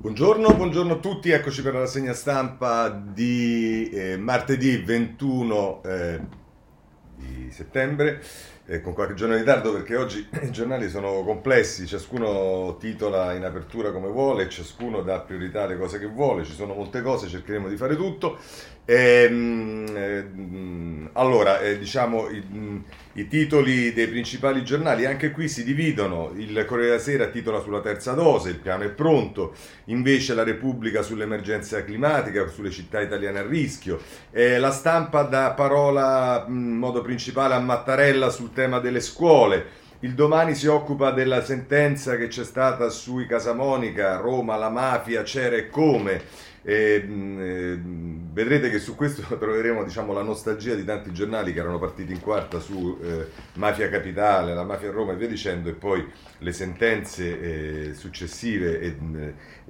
[0.00, 6.20] Buongiorno, buongiorno a tutti, eccoci per la rassegna stampa di eh, martedì 21 eh,
[7.16, 8.22] di settembre,
[8.66, 13.44] eh, con qualche giorno di ritardo perché oggi i giornali sono complessi, ciascuno titola in
[13.44, 17.68] apertura come vuole, ciascuno dà priorità alle cose che vuole, ci sono molte cose, cercheremo
[17.68, 18.38] di fare tutto.
[18.90, 22.82] Ehm, eh, allora, eh, diciamo i,
[23.12, 26.32] i, titoli dei principali giornali, anche qui si dividono.
[26.34, 29.54] Il Corriere della Sera titola sulla terza dose, il piano è pronto,
[29.86, 34.00] invece la Repubblica sull'emergenza climatica, sulle città italiane a rischio.
[34.32, 39.78] Eh, la stampa dà parola in modo principale a Mattarella sul tema delle scuole.
[40.02, 45.56] Il domani si occupa della sentenza che c'è stata sui Casamonica, Roma, la mafia, c'era
[45.56, 46.48] e come.
[46.62, 47.78] E, eh,
[48.32, 52.20] vedrete che su questo troveremo diciamo, la nostalgia di tanti giornali che erano partiti in
[52.20, 56.06] quarta su eh, Mafia Capitale, la Mafia Roma e via dicendo, e poi
[56.38, 58.96] le sentenze eh, successive e,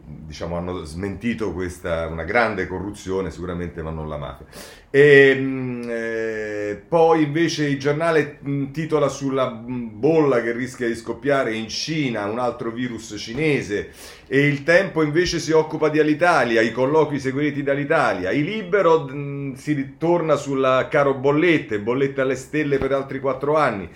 [0.05, 4.47] diciamo, hanno smentito questa una grande corruzione, sicuramente, ma non la mafia.
[4.93, 8.41] E, eh, poi invece il giornale
[8.73, 13.91] titola sulla bolla che rischia di scoppiare in Cina, un altro virus cinese,
[14.27, 18.33] e il tempo invece si occupa di Alitalia, i colloqui seguiti dall'Italia.
[18.33, 23.89] I Libero mh, si ritorna sulla caro bollette, bollette alle stelle per altri quattro anni.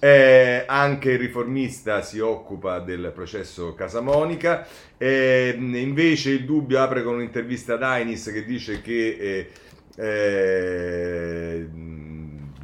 [0.00, 4.64] Eh, anche il riformista si occupa del processo Casamonica.
[4.96, 9.48] Eh, invece il dubbio apre con un'intervista ad Ainis che dice che eh,
[10.00, 11.68] eh,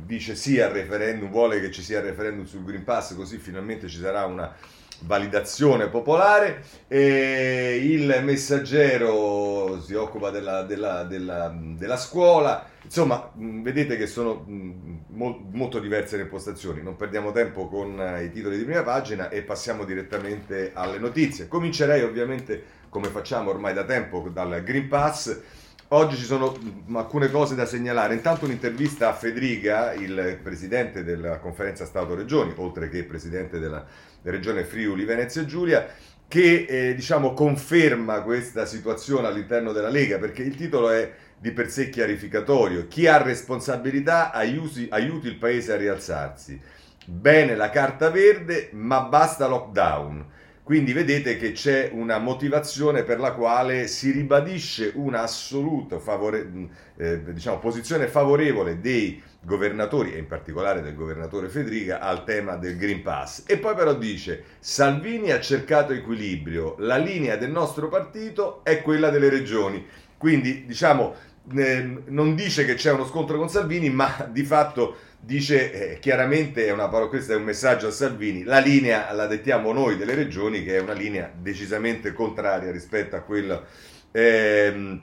[0.04, 3.88] dice sì al referendum, vuole che ci sia il referendum sul Green Pass, così finalmente
[3.88, 4.54] ci sarà una
[5.00, 6.62] validazione popolare.
[6.86, 12.68] E il messaggero si occupa della, della, della, della scuola.
[12.84, 16.82] Insomma, vedete che sono molto diverse le impostazioni.
[16.82, 21.48] Non perdiamo tempo con i titoli di prima pagina e passiamo direttamente alle notizie.
[21.48, 25.62] Comincerei ovviamente, come facciamo ormai da tempo, dal Green Pass
[25.94, 26.58] Oggi ci sono
[26.94, 28.14] alcune cose da segnalare.
[28.14, 33.86] Intanto un'intervista a Federica, il presidente della conferenza Stato-Regioni, oltre che presidente della
[34.22, 35.86] regione Friuli Venezia Giulia,
[36.27, 41.70] che eh, diciamo, conferma questa situazione all'interno della Lega, perché il titolo è di per
[41.70, 42.88] sé chiarificatorio.
[42.88, 46.60] Chi ha responsabilità aiuti, aiuti il paese a rialzarsi.
[47.06, 50.27] Bene la carta verde, ma basta lockdown.
[50.64, 57.23] Quindi vedete che c'è una motivazione per la quale si ribadisce una assoluta favore, eh,
[57.35, 63.02] diciamo, posizione favorevole dei governatori e in particolare del governatore Federica al tema del Green
[63.02, 63.42] Pass.
[63.47, 69.11] E poi però dice Salvini ha cercato equilibrio, la linea del nostro partito è quella
[69.11, 69.86] delle regioni.
[70.17, 71.14] Quindi diciamo
[71.55, 76.67] eh, non dice che c'è uno scontro con Salvini, ma di fatto dice eh, chiaramente,
[76.67, 80.62] è una, questo è un messaggio a Salvini, la linea la dettiamo noi delle regioni
[80.62, 83.64] che è una linea decisamente contraria rispetto a quella
[84.13, 85.01] eh,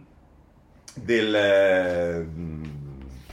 [0.94, 2.26] del, eh,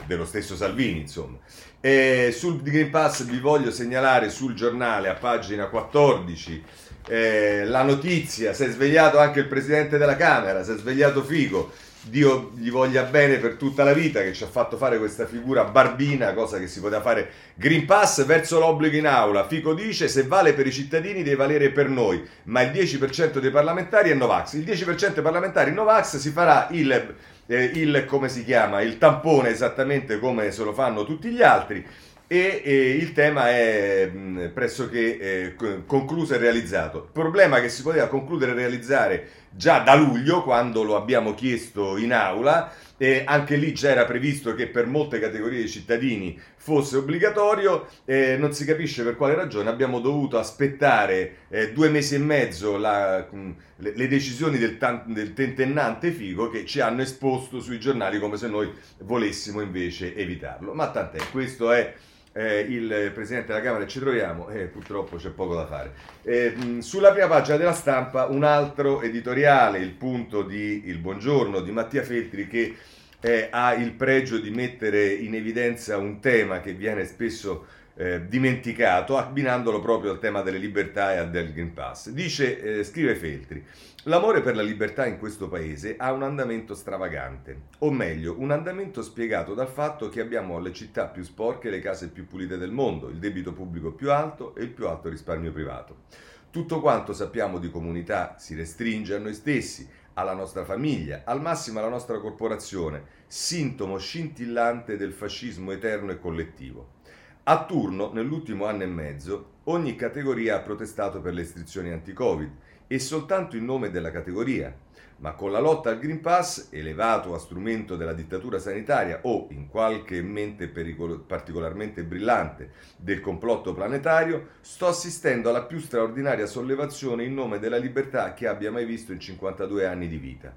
[0.07, 1.39] dello stesso Salvini, insomma.
[1.81, 6.65] E sul Green Pass vi voglio segnalare sul giornale a pagina 14
[7.09, 11.73] eh, la notizia, si è svegliato anche il Presidente della Camera, si è svegliato Figo,
[12.09, 15.65] Dio gli voglia bene per tutta la vita che ci ha fatto fare questa figura
[15.65, 17.31] barbina, cosa che si poteva fare.
[17.55, 19.47] Green Pass verso l'obbligo in aula.
[19.47, 23.51] Fico dice se vale per i cittadini deve valere per noi, ma il 10% dei
[23.51, 24.55] parlamentari è Novax.
[24.55, 27.15] Il 10% dei parlamentari Novax si farà il,
[27.47, 31.85] eh, il, come si chiama, il tampone esattamente come se lo fanno tutti gli altri
[32.31, 35.55] e, e, il tema è mh, pressoché eh,
[35.87, 36.99] concluso e realizzato.
[36.99, 41.97] Il problema che si poteva concludere e realizzare già da luglio, quando lo abbiamo chiesto
[41.97, 46.97] in aula, e anche lì già era previsto che per molte categorie di cittadini fosse
[46.97, 52.19] obbligatorio, eh, non si capisce per quale ragione abbiamo dovuto aspettare eh, due mesi e
[52.19, 54.77] mezzo la, mh, le, le, decisioni del,
[55.07, 60.75] del tentennante Figo che ci hanno esposto sui giornali come se noi volessimo invece evitarlo.
[60.75, 61.95] Ma tant'è, questo è
[62.39, 65.93] eh, il Presidente della Camera e ci troviamo eh, purtroppo c'è poco da fare.
[66.23, 71.73] Eh, sulla prima pagina della stampa un altro editoriale, il punto di Il Buongiorno di
[71.73, 72.77] Mattia Feltri che
[73.21, 79.17] eh, ha il pregio di mettere in evidenza un tema che viene spesso eh, dimenticato,
[79.17, 82.11] abbinandolo proprio al tema delle libertà e al del Green Pass.
[82.11, 83.65] Dice, eh, scrive Feltri,
[84.09, 89.03] l'amore per la libertà in questo paese ha un andamento stravagante, o meglio, un andamento
[89.03, 92.73] spiegato dal fatto che abbiamo le città più sporche e le case più pulite del
[92.73, 96.05] mondo, il debito pubblico più alto e il più alto risparmio privato.
[96.51, 101.79] Tutto quanto sappiamo di comunità si restringe a noi stessi, alla nostra famiglia, al massimo
[101.79, 106.97] alla nostra corporazione, sintomo scintillante del fascismo eterno e collettivo.
[107.45, 112.51] A turno, nell'ultimo anno e mezzo, ogni categoria ha protestato per le restrizioni anti-Covid.
[112.89, 114.75] E soltanto in nome della categoria
[115.19, 119.69] ma con la lotta al Green Pass, elevato a strumento della dittatura sanitaria o, in
[119.69, 127.35] qualche mente pericolo- particolarmente brillante, del complotto planetario, sto assistendo alla più straordinaria sollevazione in
[127.35, 130.55] nome della libertà che abbia mai visto in 52 anni di vita.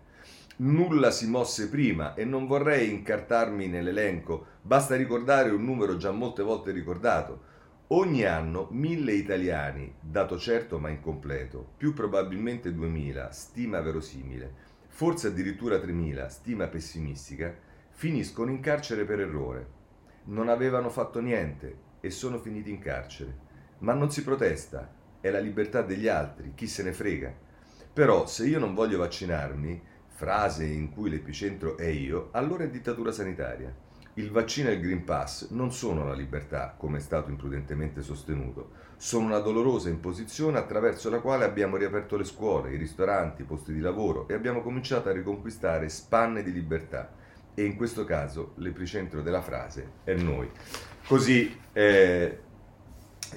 [0.57, 6.43] Nulla si mosse prima e non vorrei incartarmi nell'elenco, basta ricordare un numero già molte
[6.43, 7.49] volte ricordato.
[7.93, 14.49] Ogni anno mille italiani, dato certo ma incompleto, più probabilmente 2000, stima verosimile,
[14.87, 17.53] forse addirittura 3000, stima pessimistica,
[17.89, 19.67] finiscono in carcere per errore.
[20.27, 23.35] Non avevano fatto niente e sono finiti in carcere.
[23.79, 24.89] Ma non si protesta,
[25.19, 27.35] è la libertà degli altri, chi se ne frega.
[27.91, 33.11] Però se io non voglio vaccinarmi, frase in cui l'epicentro è io, allora è dittatura
[33.11, 33.89] sanitaria.
[34.15, 38.71] Il vaccino e il Green Pass non sono la libertà, come è stato imprudentemente sostenuto,
[38.97, 43.71] sono una dolorosa imposizione attraverso la quale abbiamo riaperto le scuole, i ristoranti, i posti
[43.71, 47.13] di lavoro e abbiamo cominciato a riconquistare spanne di libertà.
[47.53, 50.49] E in questo caso l'epicentro della frase è noi.
[51.07, 52.39] Così eh,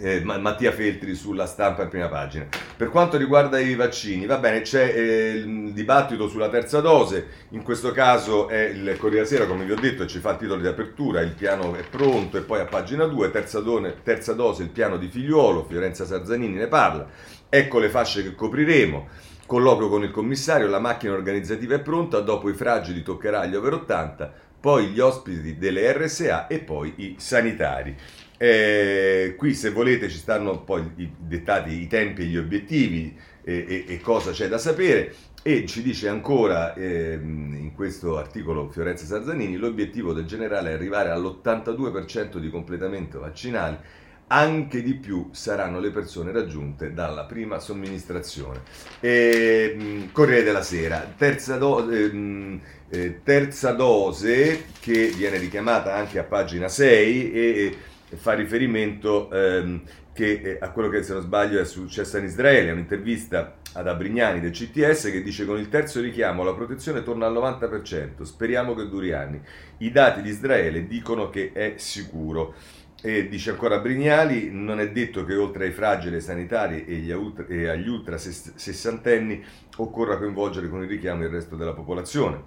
[0.01, 2.47] eh, Mattia Feltri sulla stampa in prima pagina.
[2.77, 7.63] Per quanto riguarda i vaccini, va bene, c'è eh, il dibattito sulla terza dose, in
[7.63, 10.67] questo caso è il Corriere Sera, come vi ho detto, ci fa il titolo di
[10.67, 13.63] apertura, il piano è pronto e poi a pagina 2, terza,
[14.03, 17.07] terza dose, il piano di figliuolo, Fiorenza Sarzanini ne parla,
[17.49, 19.09] ecco le fasce che copriremo.
[19.47, 23.75] Colloquio con il commissario, la macchina organizzativa è pronta, dopo i fragili toccherà gli over
[23.75, 27.95] 80, poi gli ospiti delle RSA e poi i sanitari.
[28.37, 33.65] Eh, qui se volete ci stanno poi i, dettati i tempi e gli obiettivi e,
[33.69, 39.05] e, e cosa c'è da sapere e ci dice ancora ehm, in questo articolo Fiorenza
[39.05, 45.91] Sarzanini l'obiettivo del generale è arrivare all'82% di completamento vaccinale anche di più saranno le
[45.91, 48.63] persone raggiunte dalla prima somministrazione.
[49.01, 56.19] E, mh, Corriere della Sera, terza, do- ehm, eh, terza, dose che viene richiamata anche
[56.19, 57.77] a pagina 6 e,
[58.17, 62.71] fa riferimento ehm, che, eh, a quello che se non sbaglio è successo in Israele,
[62.71, 67.35] un'intervista ad Abrignani del CTS che dice con il terzo richiamo la protezione torna al
[67.35, 69.41] 90%, speriamo che duri anni.
[69.79, 72.55] I dati di Israele dicono che è sicuro.
[73.03, 77.69] E dice ancora Brignali, non è detto che oltre ai fragili sanitari e, ultra, e
[77.69, 79.45] agli ultra sessantenni
[79.77, 82.45] occorra coinvolgere con il richiamo il resto della popolazione.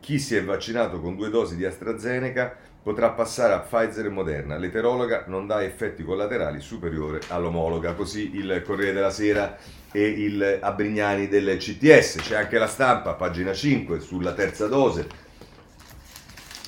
[0.00, 4.56] Chi si è vaccinato con due dosi di AstraZeneca potrà passare a Pfizer e Moderna.
[4.56, 7.94] L'eterologa non dà effetti collaterali superiori all'omologa.
[7.94, 9.56] Così il Corriere della Sera
[9.92, 12.16] e il Abrignani del CTS.
[12.20, 15.06] C'è anche la stampa, pagina 5, sulla terza dose.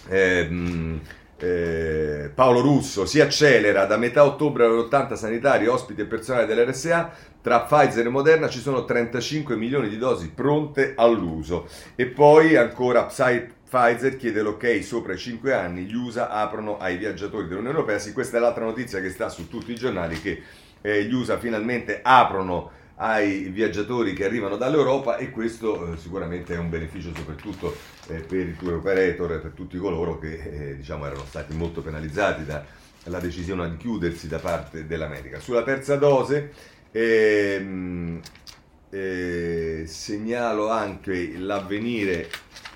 [0.08, 1.00] Eh,
[1.40, 7.28] eh, Paolo Russo si accelera da metà ottobre all'80 sanitari, ospiti e personale dell'RSA.
[7.42, 11.68] Tra Pfizer e Moderna ci sono 35 milioni di dosi pronte all'uso.
[11.94, 16.96] E poi ancora Psy Pfizer chiede l'ok sopra i 5 anni, gli USA aprono ai
[16.96, 17.98] viaggiatori dell'Unione Europea.
[17.98, 20.42] Sì, questa è l'altra notizia che sta su tutti i giornali, che
[20.82, 26.58] eh, gli USA finalmente aprono ai viaggiatori che arrivano dall'Europa e questo eh, sicuramente è
[26.58, 27.74] un beneficio soprattutto
[28.26, 33.20] per i tour operator, per tutti coloro che eh, diciamo, erano stati molto penalizzati dalla
[33.20, 35.40] decisione di chiudersi da parte dell'America.
[35.40, 36.52] Sulla terza dose
[36.90, 38.20] ehm,
[38.90, 42.28] eh, segnalo anche l'avvenire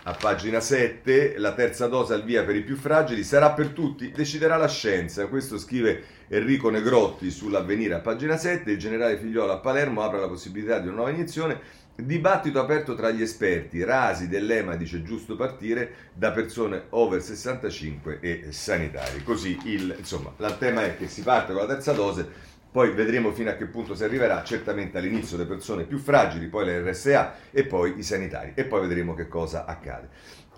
[0.06, 4.10] a pagina 7, la terza dose al via per i più fragili sarà per tutti,
[4.10, 5.26] deciderà la scienza.
[5.28, 8.70] Questo scrive Enrico Negrotti sull'avvenire a pagina 7.
[8.70, 11.58] Il generale Figliolo a Palermo apre la possibilità di una nuova iniezione.
[11.96, 13.84] Dibattito aperto tra gli esperti.
[13.84, 19.22] Rasi dell'EMA dice giusto partire da persone over 65 e sanitari.
[19.22, 23.30] Così il, insomma, il tema è che si parte con la terza dose poi vedremo
[23.30, 27.34] fino a che punto si arriverà, certamente all'inizio le persone più fragili, poi le RSA
[27.52, 30.08] e poi i sanitari e poi vedremo che cosa accade.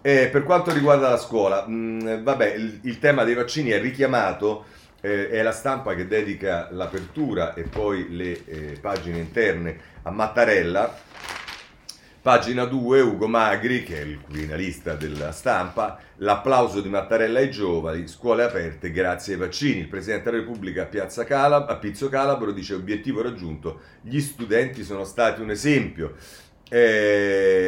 [0.00, 3.78] Eh, per quanto riguarda la scuola, mh, mm, vabbè, il, il, tema dei vaccini è
[3.78, 4.64] richiamato,
[5.00, 11.04] eh, è la stampa che dedica l'apertura e poi le eh, pagine interne a Mattarella
[12.26, 18.08] Pagina 2, Ugo Magri, che è il criminalista della stampa, l'applauso di Mattarella ai giovani,
[18.08, 19.78] scuole aperte grazie ai vaccini.
[19.78, 24.82] Il Presidente della Repubblica a, Piazza Calab- a Pizzo Calabro dice obiettivo raggiunto, gli studenti
[24.82, 26.14] sono stati un esempio.
[26.68, 27.65] Eh,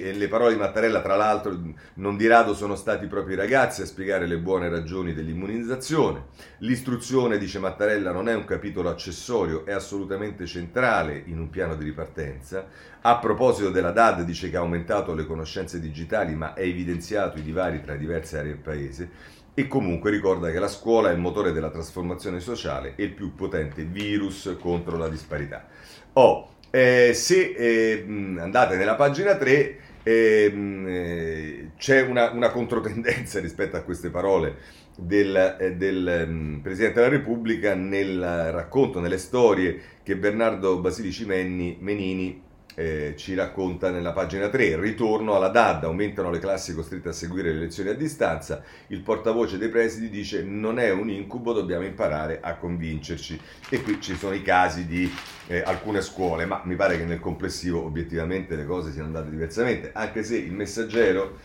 [0.00, 1.56] le parole di Mattarella, tra l'altro,
[1.94, 6.26] non di rado sono stati i ragazzi a spiegare le buone ragioni dell'immunizzazione.
[6.58, 11.84] L'istruzione, dice Mattarella, non è un capitolo accessorio, è assolutamente centrale in un piano di
[11.84, 12.66] ripartenza.
[13.00, 17.42] A proposito della DAD, dice che ha aumentato le conoscenze digitali, ma è evidenziato i
[17.42, 19.10] divari tra diverse aree del paese.
[19.54, 23.34] E comunque ricorda che la scuola è il motore della trasformazione sociale e il più
[23.34, 25.66] potente virus contro la disparità.
[26.14, 28.04] Oh, Eh, se eh,
[28.38, 34.56] andate nella pagina 3 ehm, eh, c'è una, una, controtendenza rispetto a queste parole
[34.96, 38.20] del, eh, del um, Presidente della Repubblica nel
[38.52, 42.46] racconto, nelle storie che Bernardo Basilici Menini
[42.78, 44.78] eh, ci racconta nella pagina 3.
[44.80, 48.62] Ritorno alla DAD, aumentano le classi costrette a seguire le lezioni a distanza.
[48.86, 53.40] Il portavoce dei presidi dice non è un incubo, dobbiamo imparare a convincerci.
[53.68, 55.12] E qui ci sono i casi di
[55.48, 59.90] eh, alcune scuole, ma mi pare che nel complessivo obiettivamente le cose siano andate diversamente,
[59.92, 61.38] anche se il messaggero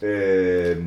[0.00, 0.82] eh,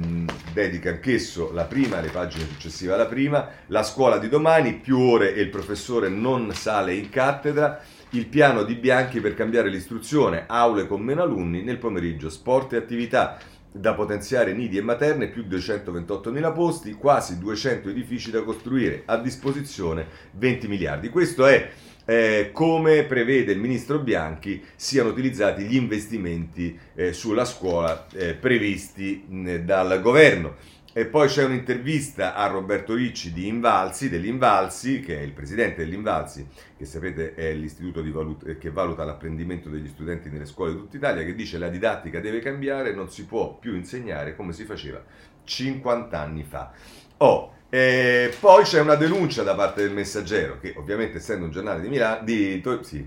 [0.51, 5.33] dedica anch'esso la prima, le pagine successive alla prima, la scuola di domani, più ore
[5.33, 7.81] e il professore non sale in cattedra,
[8.13, 12.77] il piano di Bianchi per cambiare l'istruzione, aule con meno alunni, nel pomeriggio sport e
[12.77, 13.39] attività
[13.71, 20.05] da potenziare nidi e materne, più 228.000 posti, quasi 200 edifici da costruire, a disposizione
[20.33, 21.09] 20 miliardi.
[21.09, 21.71] Questo è
[22.05, 29.25] eh, come prevede il ministro Bianchi siano utilizzati gli investimenti eh, sulla scuola eh, previsti
[29.27, 30.55] mh, dal governo.
[30.95, 36.47] E poi c'è un'intervista a Roberto Ricci di Invalsi, dell'Invalsi, che è il presidente dell'Invalsi,
[36.77, 41.25] che sapete è l'istituto valut- che valuta l'apprendimento degli studenti nelle scuole di tutta Italia,
[41.25, 45.03] che dice la didattica deve cambiare, non si può più insegnare come si faceva
[45.43, 46.71] 50 anni fa.
[47.17, 51.81] Oh, eh, poi c'è una denuncia da parte del Messaggero, che ovviamente essendo un giornale
[51.81, 53.03] di, Milano, di, sì,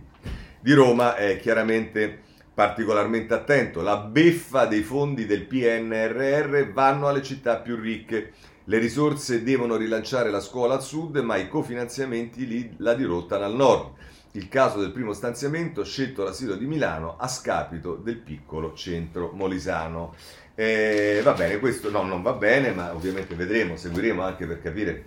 [0.59, 2.26] di Roma è chiaramente
[2.57, 3.83] particolarmente attento.
[3.83, 8.33] La beffa dei fondi del PNRR vanno alle città più ricche.
[8.65, 13.55] Le risorse devono rilanciare la scuola al sud, ma i cofinanziamenti li, la dirottano al
[13.55, 13.93] nord.
[14.33, 20.15] Il caso del primo stanziamento scelto l'asilo di Milano a scapito del piccolo centro molisano.
[20.55, 25.05] Eh, va bene, questo no, non va bene, ma ovviamente vedremo, seguiremo anche per capire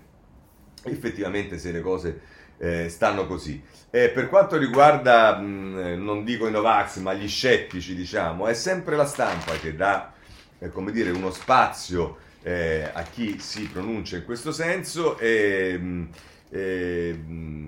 [0.83, 2.21] effettivamente se le cose
[2.59, 3.61] eh, stanno così.
[3.89, 8.95] Eh, per quanto riguarda, mh, non dico i Novax, ma gli scettici, diciamo, è sempre
[8.95, 10.13] la stampa che dà,
[10.59, 16.09] eh, come dire, uno spazio eh, a chi si pronuncia in questo senso e, mh,
[16.49, 17.67] e mh,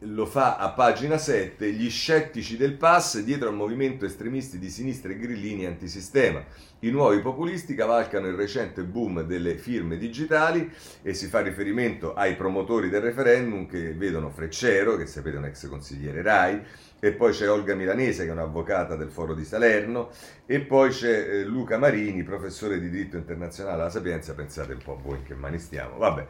[0.00, 5.10] lo fa a pagina 7, gli scettici del pass dietro al movimento estremisti di sinistra
[5.10, 6.44] e grillini antisistema.
[6.80, 12.36] I nuovi populisti cavalcano il recente boom delle firme digitali e si fa riferimento ai
[12.36, 16.62] promotori del referendum che vedono Freccero, che sapete è un ex consigliere RAI,
[17.00, 20.10] e poi c'è Olga Milanese che è un'avvocata del Foro di Salerno
[20.44, 25.00] e poi c'è eh, Luca Marini, professore di diritto internazionale alla Sapienza, pensate un po'
[25.02, 26.26] voi in che mani stiamo, vabbè.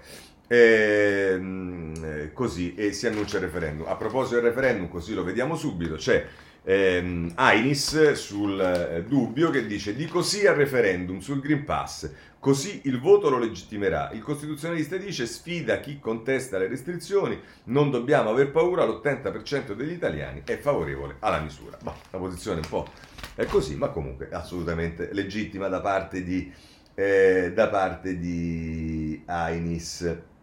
[0.48, 3.86] E, ehm, così e si annuncia il referendum.
[3.88, 6.26] A proposito del referendum, così lo vediamo subito, c'è
[6.62, 12.10] ehm, Ainis sul eh, dubbio che dice di così al referendum sul Green Pass,
[12.40, 14.10] così il voto lo legittimerà.
[14.12, 20.42] Il costituzionalista dice sfida chi contesta le restrizioni, non dobbiamo aver paura, l'80% degli italiani
[20.44, 21.78] è favorevole alla misura.
[21.82, 22.86] Bah, la posizione un po'
[23.34, 26.52] è così, ma comunque assolutamente legittima da parte di,
[26.94, 30.34] eh, da parte di Ainis.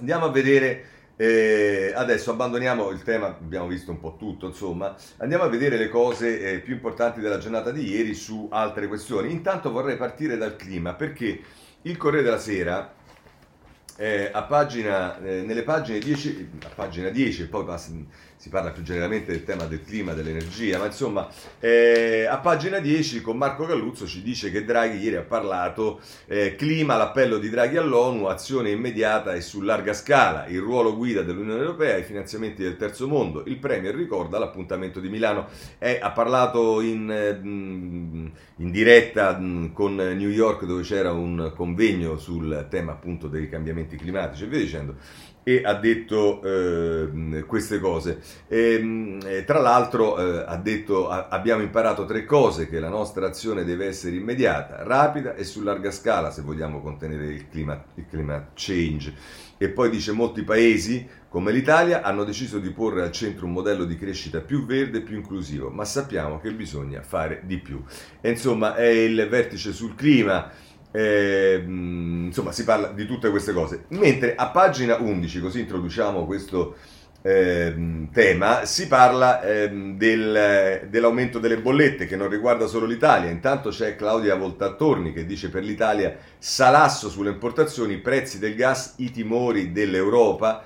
[0.00, 0.84] Andiamo a vedere,
[1.16, 5.90] eh, adesso abbandoniamo il tema, abbiamo visto un po' tutto, insomma, andiamo a vedere le
[5.90, 9.30] cose eh, più importanti della giornata di ieri su altre questioni.
[9.30, 11.42] Intanto vorrei partire dal clima perché
[11.82, 12.94] il Corriere della Sera,
[14.00, 17.92] eh, a pagina, eh, nelle pagine 10, a pagina 10 e poi passa
[18.40, 21.28] si parla più generalmente del tema del clima, dell'energia, ma insomma
[21.58, 26.54] eh, a pagina 10 con Marco Galluzzo ci dice che Draghi ieri ha parlato eh,
[26.54, 31.60] clima, l'appello di Draghi all'ONU, azione immediata e su larga scala, il ruolo guida dell'Unione
[31.60, 36.80] Europea, i finanziamenti del terzo mondo, il Premier ricorda l'appuntamento di Milano, eh, ha parlato
[36.80, 39.38] in, in diretta
[39.74, 44.58] con New York dove c'era un convegno sul tema appunto dei cambiamenti climatici e via
[44.58, 44.96] dicendo
[45.42, 48.20] e ha detto eh, queste cose.
[48.46, 52.88] E, ehm, e, tra l'altro eh, ha detto a, abbiamo imparato tre cose, che la
[52.88, 58.00] nostra azione deve essere immediata, rapida e su larga scala se vogliamo contenere il climate,
[58.00, 59.14] il climate change.
[59.56, 63.84] E poi dice molti paesi come l'Italia hanno deciso di porre al centro un modello
[63.84, 67.82] di crescita più verde e più inclusivo, ma sappiamo che bisogna fare di più.
[68.20, 70.50] E insomma è il vertice sul clima
[70.92, 73.84] eh, insomma, si parla di tutte queste cose.
[73.88, 76.76] Mentre a pagina 11, così introduciamo questo
[77.22, 83.30] eh, tema, si parla eh, del, dell'aumento delle bollette che non riguarda solo l'Italia.
[83.30, 89.10] Intanto c'è Claudia Voltattorni che dice per l'Italia salasso sulle importazioni, prezzi del gas, i
[89.10, 90.64] timori dell'Europa.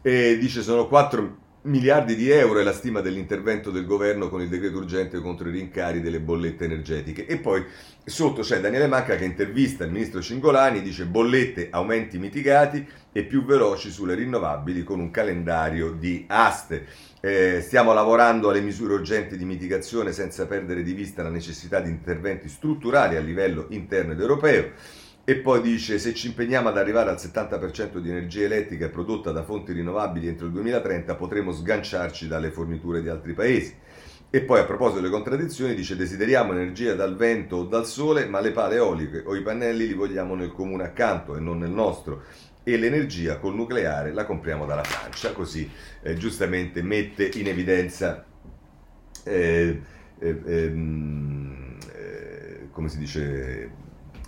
[0.00, 4.48] E dice sono 4 miliardi di euro è la stima dell'intervento del governo con il
[4.48, 7.26] decreto urgente contro i rincari delle bollette energetiche.
[7.26, 7.64] E poi
[8.08, 13.44] sotto c'è Daniele Manca che intervista il ministro Cingolani, dice bollette, aumenti mitigati e più
[13.44, 16.86] veloci sulle rinnovabili con un calendario di aste.
[17.20, 21.90] Eh, stiamo lavorando alle misure urgenti di mitigazione senza perdere di vista la necessità di
[21.90, 24.72] interventi strutturali a livello interno ed europeo.
[25.24, 29.42] E poi dice se ci impegniamo ad arrivare al 70% di energia elettrica prodotta da
[29.42, 33.74] fonti rinnovabili entro il 2030 potremo sganciarci dalle forniture di altri paesi.
[34.30, 38.40] E poi a proposito delle contraddizioni dice desideriamo energia dal vento o dal sole ma
[38.40, 42.24] le pale eoliche o i pannelli li vogliamo nel comune accanto e non nel nostro
[42.62, 45.70] e l'energia col nucleare la compriamo dalla Francia, così
[46.02, 48.26] eh, giustamente mette in evidenza
[49.24, 49.80] eh,
[50.18, 53.70] eh, ehm, eh come si dice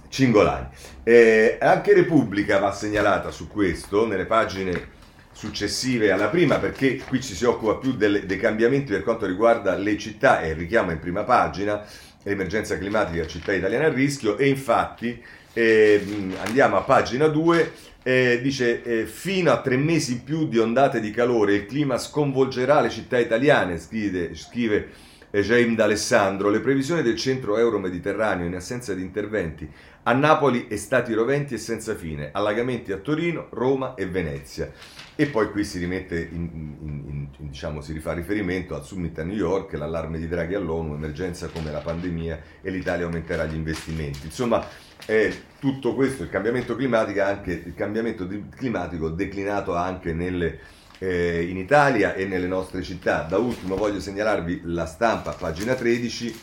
[0.09, 0.69] Cingolani.
[1.03, 4.99] Eh, anche Repubblica va segnalata su questo, nelle pagine
[5.41, 9.75] successive alla prima, perché qui ci si occupa più delle, dei cambiamenti per quanto riguarda
[9.75, 11.83] le città e richiama in prima pagina
[12.25, 15.19] l'emergenza climatica città italiane a rischio e infatti
[15.55, 16.05] eh,
[16.45, 21.01] andiamo a pagina 2 eh, dice eh, fino a tre mesi in più di ondate
[21.01, 24.89] di calore il clima sconvolgerà le città italiane scrive, scrive
[25.31, 26.51] Jaim D'Alessandro.
[26.51, 29.69] Le previsioni del centro euro-mediterraneo in assenza di interventi
[30.03, 34.73] a Napoli e stati roventi e senza fine, allagamenti a Torino, Roma e Venezia.
[35.15, 36.49] E poi qui si rimette, in,
[36.81, 40.95] in, in, diciamo, si rifà riferimento al summit a New York, l'allarme di Draghi all'ONU,
[40.95, 44.25] emergenza come la pandemia e l'Italia aumenterà gli investimenti.
[44.25, 44.67] Insomma,
[45.05, 48.27] è tutto questo, il cambiamento climatico, anche, il cambiamento
[48.57, 50.59] climatico declinato anche nelle,
[50.99, 53.27] eh, in Italia e nelle nostre città.
[53.29, 56.41] Da ultimo voglio segnalarvi la stampa, pagina 13,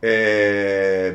[0.00, 1.14] eh,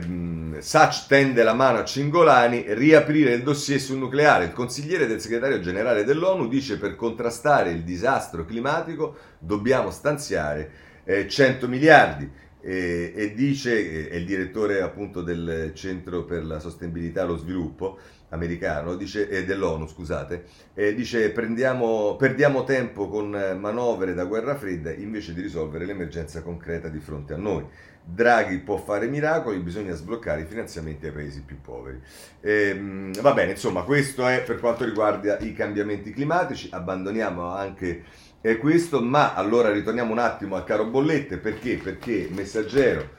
[0.60, 4.46] Sacc tende la mano a Cingolani, riaprire il dossier sul nucleare.
[4.46, 10.72] Il consigliere del segretario generale dell'ONU dice per contrastare il disastro climatico dobbiamo stanziare
[11.04, 12.44] eh, 100 miliardi.
[12.62, 18.00] Eh, e dice, è il direttore appunto del Centro per la Sostenibilità e lo Sviluppo
[18.30, 24.91] americano, dice, eh, dell'ONU, scusate, eh, dice prendiamo, perdiamo tempo con manovre da guerra fredda
[24.91, 27.63] invece di risolvere l'emergenza concreta di fronte a noi.
[28.08, 32.00] Draghi può fare miracoli, bisogna sbloccare i finanziamenti ai paesi più poveri.
[32.39, 36.70] E, va bene, insomma, questo è per quanto riguarda i cambiamenti climatici.
[36.72, 38.04] Abbandoniamo anche
[38.41, 41.38] eh, questo, ma allora ritorniamo un attimo al caro bollette.
[41.38, 41.78] Perché?
[41.78, 43.10] Perché Messaggero,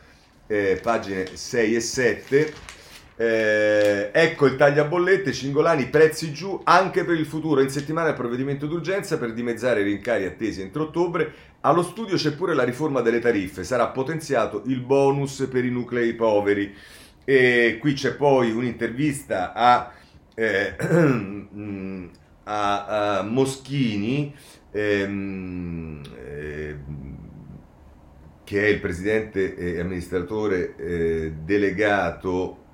[0.46, 2.52] eh, pagine 6 e 7
[3.18, 7.62] eh, ecco il tagliabollette, Cingolani, prezzi giù anche per il futuro.
[7.62, 11.32] In settimana il provvedimento d'urgenza per dimezzare i rincari attesi entro ottobre.
[11.60, 16.12] Allo studio c'è pure la riforma delle tariffe, sarà potenziato il bonus per i nuclei
[16.12, 16.74] poveri.
[17.24, 19.92] E qui c'è poi un'intervista a,
[20.34, 20.76] eh,
[22.44, 24.34] a, a Moschini,
[24.70, 26.76] ehm, eh,
[28.44, 32.64] che è il presidente e amministratore eh, delegato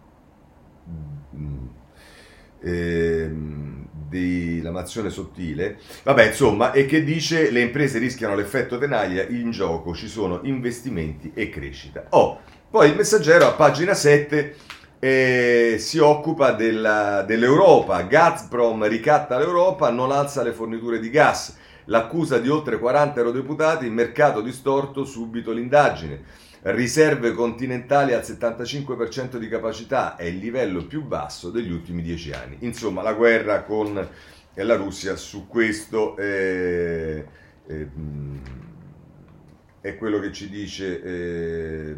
[2.63, 9.51] ehm, di lamazione sottile, vabbè insomma, e che dice le imprese rischiano l'effetto tenaglia, in
[9.51, 12.07] gioco ci sono investimenti e crescita.
[12.11, 12.41] Oh,
[12.71, 14.57] poi il messaggero a pagina 7
[14.99, 22.39] eh, si occupa della, dell'Europa, Gazprom ricatta l'Europa, non alza le forniture di gas, l'accusa
[22.39, 30.25] di oltre 40 eurodeputati, mercato distorto, subito l'indagine riserve continentali al 75% di capacità, è
[30.25, 32.59] il livello più basso degli ultimi dieci anni.
[32.61, 34.09] Insomma, la guerra con
[34.55, 37.25] la Russia su questo è,
[37.67, 37.87] è,
[39.81, 41.03] è quello che ci dice...
[41.03, 41.95] È,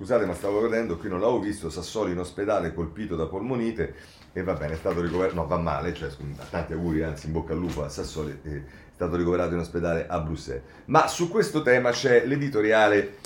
[0.00, 3.94] scusate ma stavo vedendo, qui non l'avevo visto, Sassoli in ospedale colpito da polmonite
[4.32, 6.08] e va bene, è stato ricoverato, no va male, cioè,
[6.48, 8.62] tanti auguri, anzi in bocca al lupo a Sassoli, eh,
[9.00, 10.62] stato ricoverato in ospedale a Bruxelles.
[10.86, 13.16] Ma su questo tema c'è l'editoriale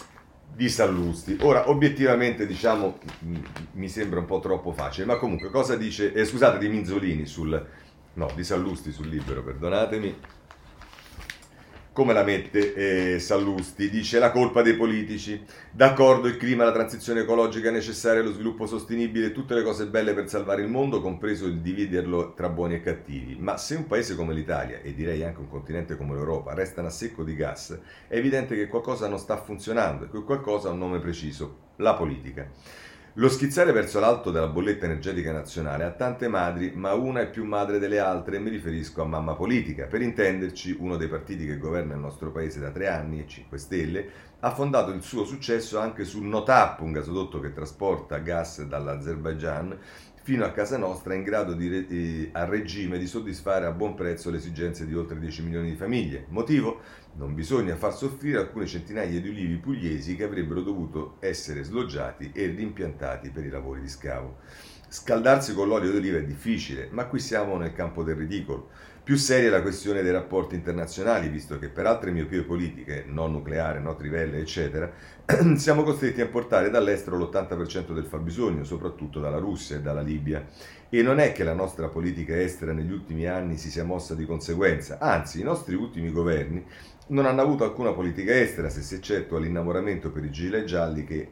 [0.55, 1.39] di Sallusti.
[1.41, 2.99] Ora, obiettivamente, diciamo,
[3.73, 7.67] mi sembra un po' troppo facile, ma comunque, cosa dice, eh, scusate, di Minzolini sul,
[8.13, 10.17] no, di Sallusti sul libro, perdonatemi,
[11.95, 12.75] come la mette
[13.15, 18.33] eh, Sallusti, dice la colpa dei politici, d'accordo il clima, la transizione ecologica necessaria, lo
[18.33, 22.75] sviluppo sostenibile, tutte le cose belle per salvare il mondo, compreso il dividerlo tra buoni
[22.75, 26.53] e cattivi, ma se un paese come l'Italia, e direi anche un continente come l'Europa,
[26.53, 27.79] restano a secco di gas,
[28.09, 31.95] è evidente che qualcosa non sta funzionando e quel qualcosa ha un nome preciso, la
[31.95, 32.51] politica.
[33.19, 37.45] Lo schizzare verso l'alto della bolletta energetica nazionale ha tante madri, ma una è più
[37.45, 39.87] madre delle altre e mi riferisco a mamma politica.
[39.87, 44.07] Per intenderci, uno dei partiti che governa il nostro paese da tre anni, 5 Stelle,
[44.41, 49.79] ha fondato il suo successo anche sul Notap, un gasodotto che trasporta gas dall'Azerbaijan
[50.25, 54.31] fino a casa nostra in grado di, eh, a regime di soddisfare a buon prezzo
[54.31, 56.25] le esigenze di oltre 10 milioni di famiglie.
[56.31, 56.81] Motivo?
[57.17, 62.47] Non bisogna far soffrire alcune centinaia di ulivi pugliesi che avrebbero dovuto essere sloggiati e
[62.47, 64.39] rimpiantati per i lavori di scavo.
[64.89, 68.69] Scaldarsi con l'olio d'oliva è difficile, ma qui siamo nel campo del ridicolo.
[69.05, 73.33] Più seria è la questione dei rapporti internazionali, visto che per altre miopie politiche, non
[73.33, 74.91] nucleare, no trivelle, eccetera,
[75.57, 80.47] siamo costretti a importare dall'estero l'80% del fabbisogno, soprattutto dalla Russia e dalla Libia.
[80.89, 84.25] E non è che la nostra politica estera negli ultimi anni si sia mossa di
[84.25, 86.65] conseguenza, anzi i nostri ultimi governi
[87.09, 91.29] non hanno avuto alcuna politica estera, se si eccettua l'innamoramento per i gilet gialli che,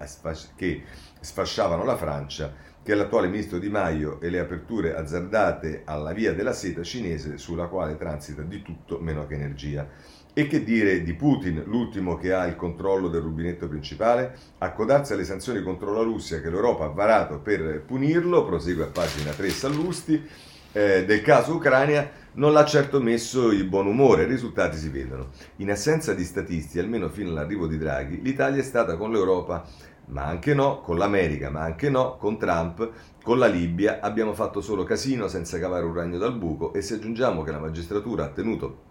[0.57, 0.83] che
[1.21, 6.53] sfasciavano la Francia che l'attuale ministro Di Maio e le aperture azzardate alla via della
[6.53, 9.89] seta cinese sulla quale transita di tutto meno che energia.
[10.35, 14.37] E che dire di Putin, l'ultimo che ha il controllo del rubinetto principale?
[14.59, 19.31] Accodarsi alle sanzioni contro la Russia che l'Europa ha varato per punirlo, prosegue a pagina
[19.31, 20.29] 3 Sallusti,
[20.73, 25.31] eh, del caso Ucraina non l'ha certo messo il buon umore, i risultati si vedono.
[25.57, 29.65] In assenza di statisti, almeno fino all'arrivo di Draghi, l'Italia è stata con l'Europa
[30.07, 32.91] ma anche no, con l'America, ma anche no, con Trump,
[33.23, 36.95] con la Libia abbiamo fatto solo casino senza cavare un ragno dal buco e se
[36.95, 38.91] aggiungiamo che la magistratura ha tenuto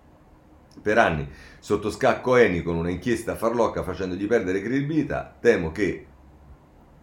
[0.81, 1.27] per anni
[1.59, 6.07] sotto scacco Eni con una inchiesta farlocca facendogli perdere credibilità, temo che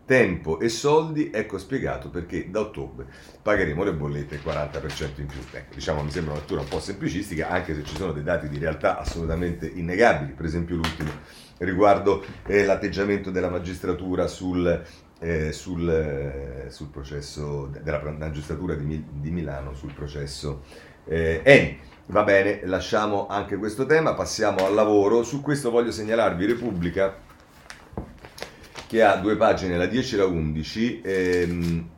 [0.09, 3.05] tempo e soldi, ecco spiegato perché da ottobre
[3.43, 5.39] pagheremo le bollette il 40% in più.
[5.53, 8.49] Ecco, diciamo mi sembra una lettura un po' semplicistica, anche se ci sono dei dati
[8.49, 11.11] di realtà assolutamente innegabili, per esempio l'ultimo
[11.59, 14.83] riguardo eh, l'atteggiamento della magistratura sul,
[15.19, 20.63] eh, sul, eh, sul, processo della magistratura di, di, Milano sul processo
[21.05, 21.81] eh, Eni.
[22.07, 25.23] Va bene, lasciamo anche questo tema, passiamo al lavoro.
[25.23, 27.27] Su questo voglio segnalarvi Repubblica
[28.89, 31.01] che ha due pagine, la 10 e la 11.
[31.05, 31.89] Ehm,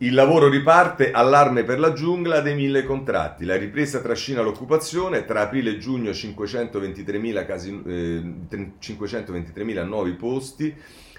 [0.00, 3.44] Il lavoro riparte, allarme per la giungla dei mille contratti.
[3.44, 8.22] La ripresa trascina l'occupazione, tra aprile e giugno 523.000, casi, eh,
[8.78, 10.72] 523.000 nuovi posti,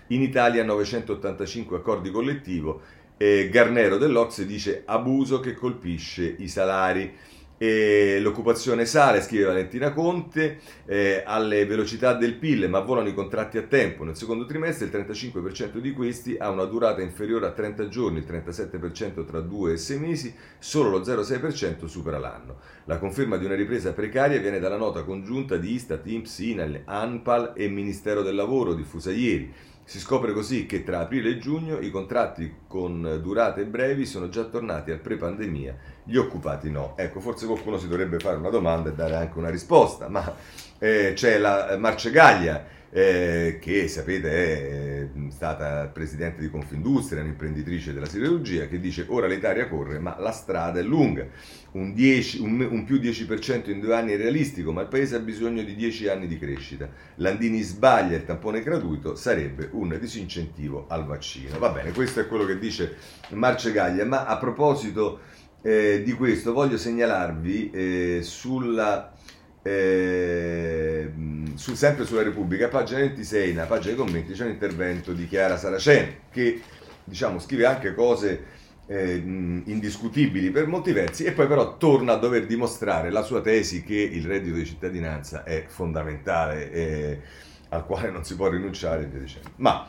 [0.07, 2.73] in Italia 985 accordi collettivi.
[3.17, 7.13] Eh, Garnero dell'Ox dice abuso che colpisce i salari.
[7.61, 13.57] E l'occupazione sale, scrive Valentina Conte, eh, alle velocità del PIL, ma volano i contratti
[13.57, 14.05] a tempo.
[14.05, 18.25] Nel secondo trimestre il 35% di questi ha una durata inferiore a 30 giorni, il
[18.25, 22.59] 37% tra 2 e 6 mesi, solo lo 0,6% supera l'anno.
[22.85, 27.51] La conferma di una ripresa precaria viene dalla nota congiunta di Istat, INPS, INAL, ANPAL
[27.57, 29.53] e Ministero del Lavoro diffusa ieri.
[29.89, 34.43] Si scopre così che tra aprile e giugno i contratti con durate brevi sono già
[34.43, 36.93] tornati al pre-pandemia, gli occupati no.
[36.95, 40.31] Ecco, forse qualcuno si dovrebbe fare una domanda e dare anche una risposta, ma
[40.77, 48.67] eh, c'è la Marcegaglia eh, che sapete è stata presidente di Confindustria, un'imprenditrice della siderurgia,
[48.67, 51.27] che dice ora l'Italia corre ma la strada è lunga
[51.71, 55.19] un, 10, un, un, più 10% in due anni è realistico, ma il paese ha
[55.19, 56.89] bisogno di 10 anni di crescita.
[57.15, 61.59] Landini sbaglia, il tampone gratuito sarebbe un disincentivo al vaccino.
[61.59, 62.95] Va bene, questo è quello che dice
[63.29, 65.19] Marcegaglia, ma a proposito
[65.61, 69.13] eh, di questo voglio segnalarvi eh, sulla...
[69.61, 71.11] Eh,
[71.55, 75.57] su, sempre sulla Repubblica, pagina 26, nella pagina dei commenti, c'è un intervento di Chiara
[75.57, 76.61] Saracen che
[77.03, 82.45] diciamo, scrive anche cose eh, indiscutibili per molti versi e poi però torna a dover
[82.45, 87.21] dimostrare la sua tesi che il reddito di cittadinanza è fondamentale e
[87.69, 89.49] al quale non si può rinunciare e via dicendo.
[89.57, 89.87] Ma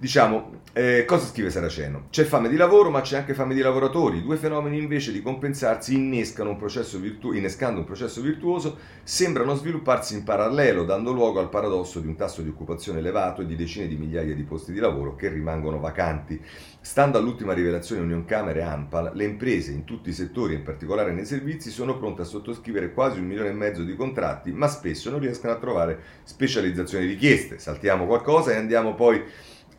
[0.00, 2.06] Diciamo, eh, cosa scrive Saraceno?
[2.08, 4.22] C'è fame di lavoro, ma c'è anche fame di lavoratori.
[4.22, 10.84] Due fenomeni invece di compensarsi un virtu- innescando un processo virtuoso, sembrano svilupparsi in parallelo,
[10.84, 14.34] dando luogo al paradosso di un tasso di occupazione elevato e di decine di migliaia
[14.34, 16.42] di posti di lavoro che rimangono vacanti.
[16.80, 21.26] Stando all'ultima rivelazione Union Camere Ampal, le imprese in tutti i settori, in particolare nei
[21.26, 25.20] servizi, sono pronte a sottoscrivere quasi un milione e mezzo di contratti, ma spesso non
[25.20, 27.58] riescono a trovare specializzazioni richieste.
[27.58, 29.22] Saltiamo qualcosa e andiamo poi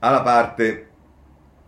[0.01, 0.87] alla parte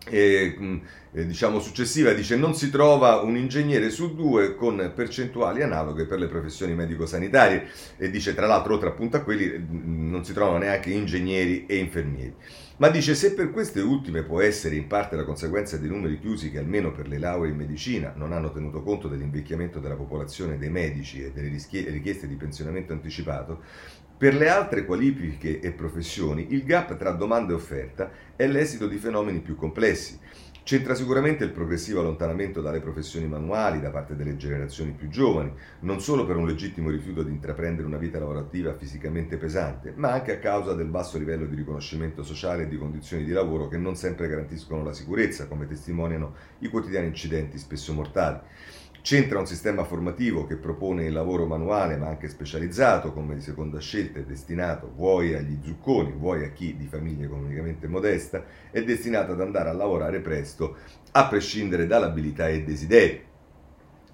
[0.06, 6.20] eh, diciamo successiva dice non si trova un ingegnere su due con percentuali analoghe per
[6.20, 7.68] le professioni medico-sanitarie
[7.98, 11.78] e dice tra l'altro oltre appunto a quelli mm, non si trovano neanche ingegneri e
[11.78, 12.36] infermieri.
[12.78, 16.50] Ma dice se per queste ultime può essere in parte la conseguenza dei numeri chiusi
[16.50, 20.72] che almeno per le lauree in medicina non hanno tenuto conto dell'invecchiamento della popolazione dei
[20.72, 23.62] medici e delle richieste di pensionamento anticipato,
[24.24, 28.96] per le altre qualifiche e professioni il gap tra domanda e offerta è l'esito di
[28.96, 30.18] fenomeni più complessi.
[30.64, 36.00] C'entra sicuramente il progressivo allontanamento dalle professioni manuali da parte delle generazioni più giovani, non
[36.00, 40.40] solo per un legittimo rifiuto di intraprendere una vita lavorativa fisicamente pesante, ma anche a
[40.40, 44.30] causa del basso livello di riconoscimento sociale e di condizioni di lavoro che non sempre
[44.30, 48.40] garantiscono la sicurezza, come testimoniano i quotidiani incidenti spesso mortali.
[49.04, 53.78] C'entra un sistema formativo che propone il lavoro manuale ma anche specializzato come di seconda
[53.82, 59.34] scelta è destinato vuoi agli zucconi, vuoi a chi di famiglia economicamente modesta è destinato
[59.34, 60.78] ad andare a lavorare presto
[61.12, 63.22] a prescindere dall'abilità e desideri.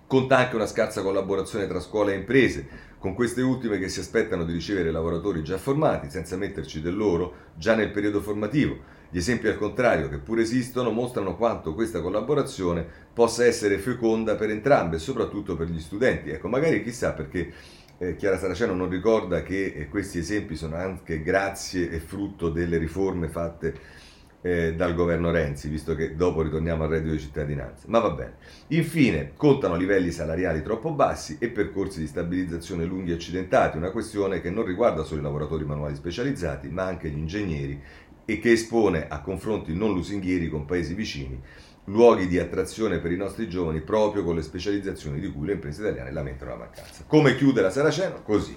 [0.08, 4.44] Conta anche una scarsa collaborazione tra scuola e imprese, con queste ultime che si aspettano
[4.44, 9.48] di ricevere lavoratori già formati senza metterci del loro già nel periodo formativo gli esempi
[9.48, 15.56] al contrario, che pure esistono, mostrano quanto questa collaborazione possa essere feconda per entrambe, soprattutto
[15.56, 16.30] per gli studenti.
[16.30, 17.52] Ecco, magari chissà perché
[17.98, 22.78] eh, Chiara Saraceno non ricorda che eh, questi esempi sono anche grazie e frutto delle
[22.78, 23.98] riforme fatte
[24.42, 27.88] eh, dal governo Renzi, visto che dopo ritorniamo al reddito di cittadinanza.
[27.90, 28.36] Ma va bene.
[28.68, 34.40] Infine, contano livelli salariali troppo bassi e percorsi di stabilizzazione lunghi e accidentati, una questione
[34.40, 37.82] che non riguarda solo i lavoratori manuali specializzati, ma anche gli ingegneri
[38.30, 41.42] e che espone a confronti non lusinghieri con paesi vicini
[41.86, 45.82] luoghi di attrazione per i nostri giovani proprio con le specializzazioni di cui le imprese
[45.82, 47.04] italiane lamentano la mancanza.
[47.08, 48.22] Come chiude la Saraceno?
[48.22, 48.56] Così.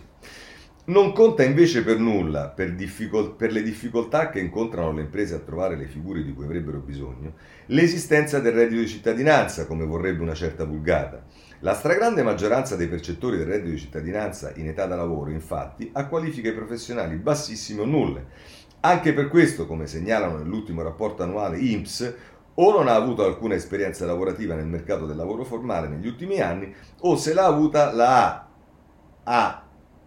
[0.84, 5.38] Non conta invece per nulla, per, difficol- per, le difficoltà che incontrano le imprese a
[5.38, 7.34] trovare le figure di cui avrebbero bisogno,
[7.66, 11.24] l'esistenza del reddito di cittadinanza, come vorrebbe una certa vulgata.
[11.60, 16.08] La stragrande maggioranza dei percettori del reddito di cittadinanza in età da lavoro, infatti, ha
[16.08, 18.26] qualifiche professionali bassissime o nulle
[18.84, 22.14] anche per questo, come segnalano nell'ultimo rapporto annuale INPS,
[22.54, 26.74] o non ha avuto alcuna esperienza lavorativa nel mercato del lavoro formale negli ultimi anni,
[27.00, 28.48] o se l'ha avuta la ha,
[29.22, 29.62] ha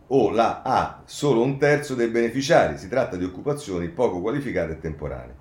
[0.07, 2.77] o la ha solo un terzo dei beneficiari.
[2.77, 5.35] Si tratta di occupazioni poco qualificate e temporanee.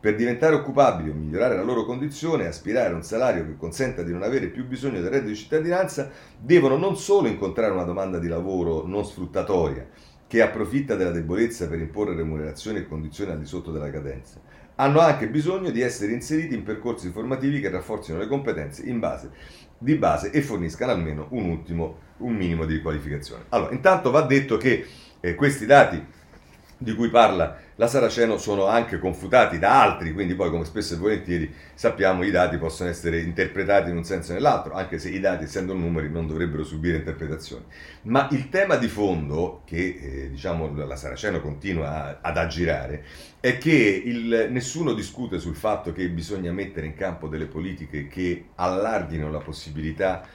[0.00, 4.02] Per diventare occupabili o migliorare la loro condizione e aspirare a un salario che consenta
[4.02, 8.18] di non avere più bisogno del reddito di cittadinanza, devono non solo incontrare una domanda
[8.18, 9.86] di lavoro non sfruttatoria,
[10.30, 14.40] che approfitta della debolezza per imporre remunerazioni e condizioni al di sotto della cadenza.
[14.76, 19.32] Hanno anche bisogno di essere inseriti in percorsi formativi che rafforzino le competenze base,
[19.76, 23.46] di base e forniscano almeno un, ultimo, un minimo di qualificazione.
[23.48, 24.86] Allora, intanto va detto che
[25.18, 26.00] eh, questi dati
[26.82, 30.96] di cui parla la Saraceno sono anche confutati da altri, quindi poi come spesso e
[30.96, 35.20] volentieri sappiamo i dati possono essere interpretati in un senso o nell'altro, anche se i
[35.20, 37.64] dati essendo numeri non dovrebbero subire interpretazioni.
[38.02, 43.04] Ma il tema di fondo che eh, diciamo la Saraceno continua ad aggirare
[43.40, 48.46] è che il, nessuno discute sul fatto che bisogna mettere in campo delle politiche che
[48.54, 50.26] allarghino la possibilità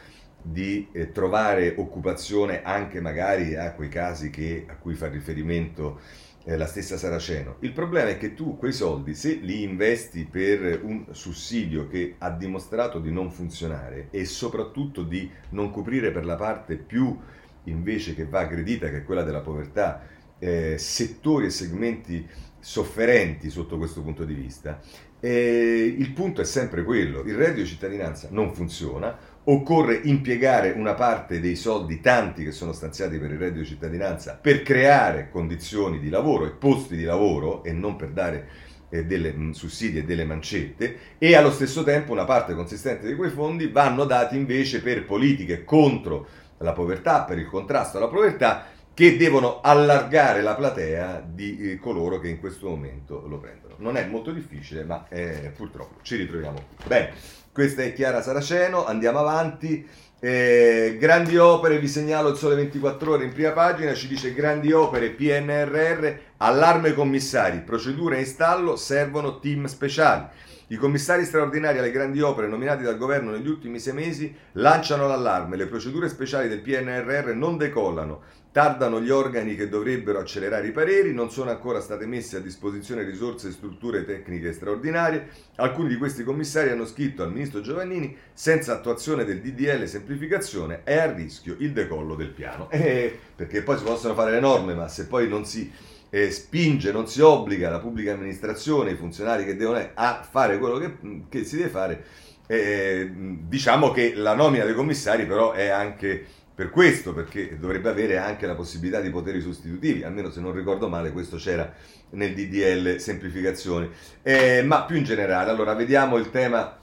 [0.43, 5.99] di eh, trovare occupazione anche magari a quei casi che, a cui fa riferimento
[6.45, 7.57] eh, la stessa Saraceno.
[7.59, 12.29] Il problema è che tu quei soldi, se li investi per un sussidio che ha
[12.29, 17.17] dimostrato di non funzionare e soprattutto di non coprire per la parte più
[17.63, 22.27] invece che va aggredita, che è quella della povertà, eh, settori e segmenti
[22.59, 24.81] sofferenti sotto questo punto di vista,
[25.19, 30.93] eh, il punto è sempre quello, il reddito di cittadinanza non funziona, occorre impiegare una
[30.93, 35.99] parte dei soldi, tanti che sono stanziati per il reddito di cittadinanza, per creare condizioni
[35.99, 38.47] di lavoro e posti di lavoro e non per dare
[38.89, 43.15] eh, delle mh, sussidi e delle mancette e allo stesso tempo una parte consistente di
[43.15, 46.27] quei fondi vanno dati invece per politiche contro
[46.59, 52.19] la povertà, per il contrasto alla povertà che devono allargare la platea di eh, coloro
[52.19, 53.75] che in questo momento lo prendono.
[53.77, 56.87] Non è molto difficile, ma eh, purtroppo ci ritroviamo qui.
[56.87, 57.09] Bene,
[57.55, 59.87] questa è Chiara Saraceno, andiamo avanti.
[60.19, 64.73] Eh, grandi opere, vi segnalo il sole 24 ore in prima pagina, ci dice grandi
[64.73, 70.25] opere PNRR, allarme commissari, procedure in stallo, servono team speciali.
[70.67, 75.55] I commissari straordinari alle grandi opere nominati dal governo negli ultimi sei mesi lanciano l'allarme,
[75.55, 78.21] le procedure speciali del PNRR non decollano,
[78.55, 83.03] Tardano gli organi che dovrebbero accelerare i pareri, non sono ancora state messe a disposizione
[83.03, 85.27] risorse e strutture tecniche straordinarie.
[85.57, 90.95] Alcuni di questi commissari hanno scritto al ministro Giovannini: senza attuazione del DDL semplificazione è
[90.95, 92.69] a rischio il decollo del piano.
[92.71, 95.69] Eh, perché poi si possono fare le norme, ma se poi non si
[96.09, 100.59] eh, spinge, non si obbliga la pubblica amministrazione, i funzionari che devono eh, a fare
[100.59, 102.05] quello che, che si deve fare,
[102.47, 108.17] eh, diciamo che la nomina dei commissari però è anche per questo, perché dovrebbe avere
[108.17, 111.69] anche la possibilità di poteri sostitutivi, almeno se non ricordo male questo c'era
[112.11, 113.89] nel DDL semplificazioni,
[114.23, 116.77] eh, ma più in generale, allora vediamo il tema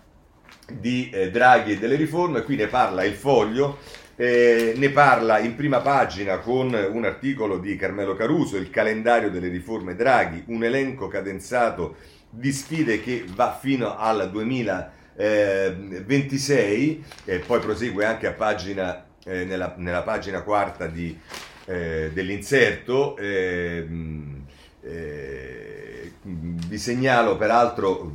[0.71, 3.79] di eh, Draghi e delle riforme, qui ne parla il foglio,
[4.17, 9.49] eh, ne parla in prima pagina con un articolo di Carmelo Caruso, il calendario delle
[9.49, 11.97] riforme Draghi, un elenco cadenzato
[12.29, 19.75] di sfide che va fino al 2026 e poi prosegue anche a pagina, eh, nella,
[19.77, 21.19] nella, pagina quarta di,
[21.67, 23.17] eh, dell'inserto.
[23.17, 24.45] Ehm,
[24.83, 28.13] eh, vi segnalo peraltro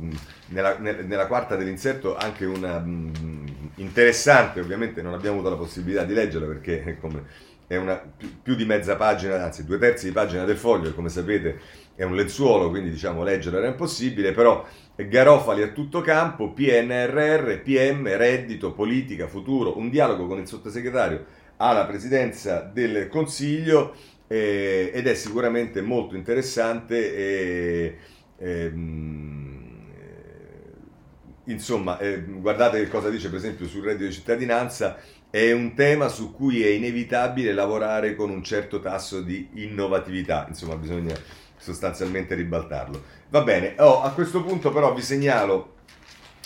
[0.48, 6.14] nella, nella, quarta dell'inserto anche una mh, interessante, ovviamente non abbiamo avuto la possibilità di
[6.14, 7.24] leggerla perché è, come,
[7.66, 8.00] è una,
[8.42, 11.60] più, di mezza pagina, anzi due terzi di pagina del foglio, e come sapete
[11.94, 14.64] è un lenzuolo, quindi diciamo leggerla era impossibile, però
[15.06, 21.24] Garofali a tutto campo, PNRR, PM, reddito, politica, futuro, un dialogo con il sottosegretario
[21.58, 23.94] alla presidenza del Consiglio
[24.26, 27.14] eh, ed è sicuramente molto interessante.
[27.14, 27.98] E,
[28.38, 34.98] ehm, eh, insomma, eh, guardate cosa dice per esempio sul reddito di cittadinanza,
[35.30, 40.74] è un tema su cui è inevitabile lavorare con un certo tasso di innovatività, insomma
[40.74, 41.14] bisogna
[41.56, 43.17] sostanzialmente ribaltarlo.
[43.30, 45.74] Va bene, oh, a questo punto però vi segnalo,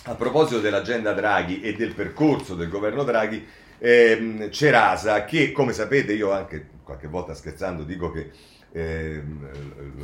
[0.06, 3.46] a proposito dell'agenda Draghi e del percorso del governo Draghi,
[3.78, 8.30] ehm, Cerasa, che come sapete io anche qualche volta scherzando dico che
[8.72, 9.22] eh,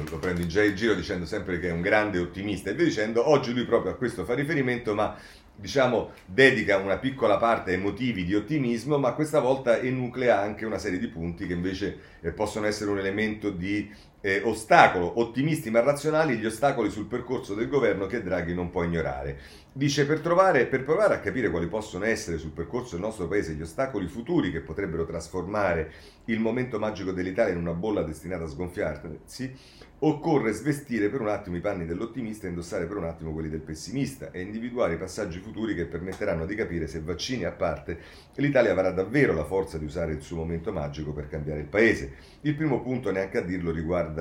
[0.08, 3.52] lo prendo in giro dicendo sempre che è un grande ottimista e via dicendo, oggi
[3.52, 5.16] lui proprio a questo fa riferimento, ma
[5.56, 10.78] diciamo dedica una piccola parte ai motivi di ottimismo, ma questa volta enuclea anche una
[10.78, 13.90] serie di punti che invece eh, possono essere un elemento di
[14.28, 18.82] eh, ostacolo, ottimisti ma razionali, gli ostacoli sul percorso del governo che Draghi non può
[18.82, 19.38] ignorare.
[19.72, 23.52] Dice per, trovare, per provare a capire quali possono essere sul percorso del nostro paese
[23.52, 25.92] gli ostacoli futuri che potrebbero trasformare
[26.24, 29.54] il momento magico dell'Italia in una bolla destinata a sgonfiarsi,
[30.00, 33.60] occorre svestire per un attimo i panni dell'ottimista e indossare per un attimo quelli del
[33.60, 37.98] pessimista e individuare i passaggi futuri che permetteranno di capire se vaccini a parte
[38.34, 42.14] l'Italia avrà davvero la forza di usare il suo momento magico per cambiare il paese.
[42.42, 44.17] Il primo punto, neanche a dirlo, riguarda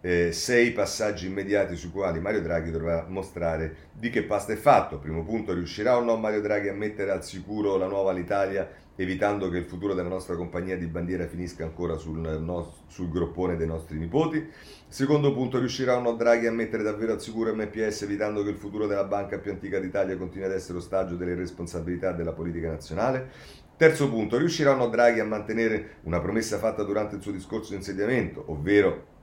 [0.00, 4.98] eh, sei passaggi immediati sui quali Mario Draghi dovrà mostrare di che pasta è fatto.
[4.98, 9.48] Primo punto, riuscirà o no Mario Draghi a mettere al sicuro la nuova l'Italia evitando
[9.48, 13.66] che il futuro della nostra compagnia di bandiera finisca ancora sul, no, sul groppone dei
[13.66, 14.44] nostri nipoti?
[14.88, 18.56] Secondo punto, riuscirà o no Draghi a mettere davvero al sicuro MPS evitando che il
[18.56, 23.30] futuro della banca più antica d'Italia continui ad essere ostaggio delle responsabilità della politica nazionale?
[23.76, 27.70] Terzo punto, riuscirà o no Draghi a mantenere una promessa fatta durante il suo discorso
[27.70, 29.16] di insediamento, ovvero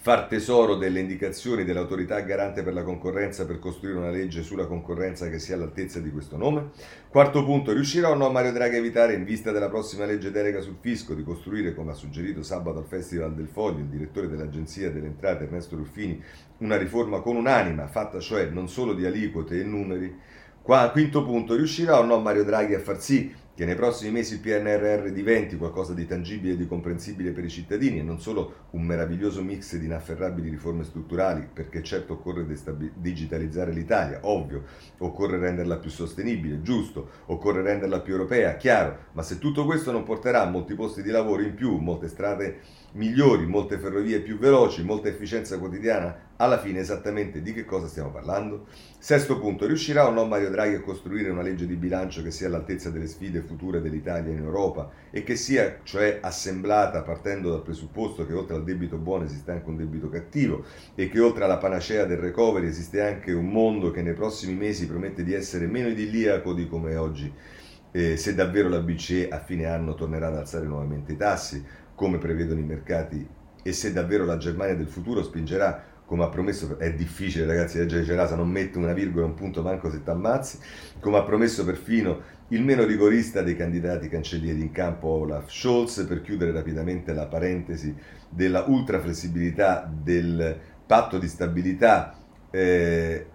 [0.00, 5.28] far tesoro delle indicazioni dell'autorità garante per la concorrenza per costruire una legge sulla concorrenza
[5.28, 6.70] che sia all'altezza di questo nome?
[7.08, 10.60] Quarto punto, riuscirà o no Mario Draghi a evitare, in vista della prossima legge delega
[10.60, 14.92] sul fisco, di costruire, come ha suggerito sabato al Festival del Foglio il direttore dell'Agenzia
[14.92, 16.22] delle Entrate Ernesto Ruffini,
[16.58, 20.16] una riforma con un'anima, fatta cioè non solo di aliquote e numeri?
[20.92, 24.38] Quinto punto, riuscirà o no Mario Draghi a far sì che nei prossimi mesi il
[24.38, 28.84] PNRR diventi qualcosa di tangibile e di comprensibile per i cittadini e non solo un
[28.84, 32.46] meraviglioso mix di inafferrabili riforme strutturali, perché certo occorre
[32.94, 34.62] digitalizzare l'Italia, ovvio,
[34.98, 40.04] occorre renderla più sostenibile, giusto, occorre renderla più europea, chiaro, ma se tutto questo non
[40.04, 42.60] porterà a molti posti di lavoro in più, molte strade
[42.92, 48.10] migliori, molte ferrovie più veloci, molta efficienza quotidiana, alla fine esattamente di che cosa stiamo
[48.10, 48.66] parlando?
[48.98, 52.46] Sesto punto, riuscirà o no Mario Draghi a costruire una legge di bilancio che sia
[52.46, 58.26] all'altezza delle sfide future dell'Italia in Europa e che sia cioè assemblata partendo dal presupposto
[58.26, 62.04] che oltre al debito buono esiste anche un debito cattivo e che oltre alla panacea
[62.04, 66.54] del recovery esiste anche un mondo che nei prossimi mesi promette di essere meno idilliaco
[66.54, 67.32] di come è oggi?
[67.90, 71.64] Eh, se davvero la BCE a fine anno tornerà ad alzare nuovamente i tassi,
[71.98, 73.26] come prevedono i mercati
[73.60, 78.04] e se davvero la Germania del futuro spingerà come ha promesso, è difficile ragazzi leggere
[78.04, 80.58] Cerasa, non mette una virgola, un punto manco se t'ammazzi,
[81.00, 86.22] come ha promesso perfino il meno rigorista dei candidati cancellieri in campo Olaf Scholz per
[86.22, 87.94] chiudere rapidamente la parentesi
[88.30, 90.56] della ultra flessibilità del
[90.86, 92.16] patto di stabilità
[92.50, 93.26] eh,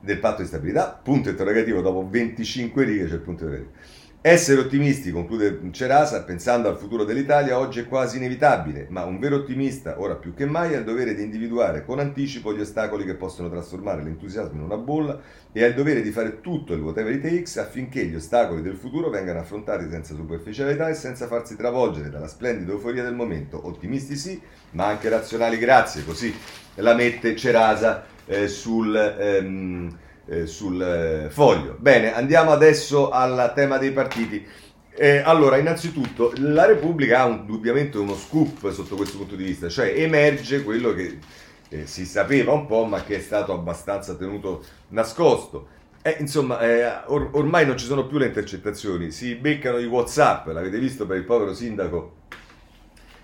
[0.00, 5.10] del patto di stabilità, punto interrogativo dopo 25 righe c'è il punto interrogativo essere ottimisti,
[5.10, 10.14] conclude Cerasa, pensando al futuro dell'Italia, oggi è quasi inevitabile, ma un vero ottimista, ora
[10.14, 14.00] più che mai, ha il dovere di individuare con anticipo gli ostacoli che possono trasformare
[14.04, 17.56] l'entusiasmo in una bolla e ha il dovere di fare tutto il whatever it takes
[17.56, 22.70] affinché gli ostacoli del futuro vengano affrontati senza superficialità e senza farsi travolgere dalla splendida
[22.70, 23.66] euforia del momento.
[23.66, 26.32] Ottimisti sì, ma anche razionali grazie, così
[26.76, 28.94] la mette Cerasa eh, sul...
[28.94, 31.76] Ehm, eh, sul eh, foglio.
[31.78, 34.46] Bene, andiamo adesso al tema dei partiti.
[34.94, 39.68] Eh, allora, innanzitutto, la Repubblica ha un, indubbiamente uno scoop sotto questo punto di vista,
[39.68, 41.18] cioè emerge quello che
[41.68, 45.80] eh, si sapeva un po', ma che è stato abbastanza tenuto nascosto.
[46.02, 50.48] Eh, insomma, eh, or- ormai non ci sono più le intercettazioni, si beccano i WhatsApp,
[50.48, 52.20] l'avete visto per il povero sindaco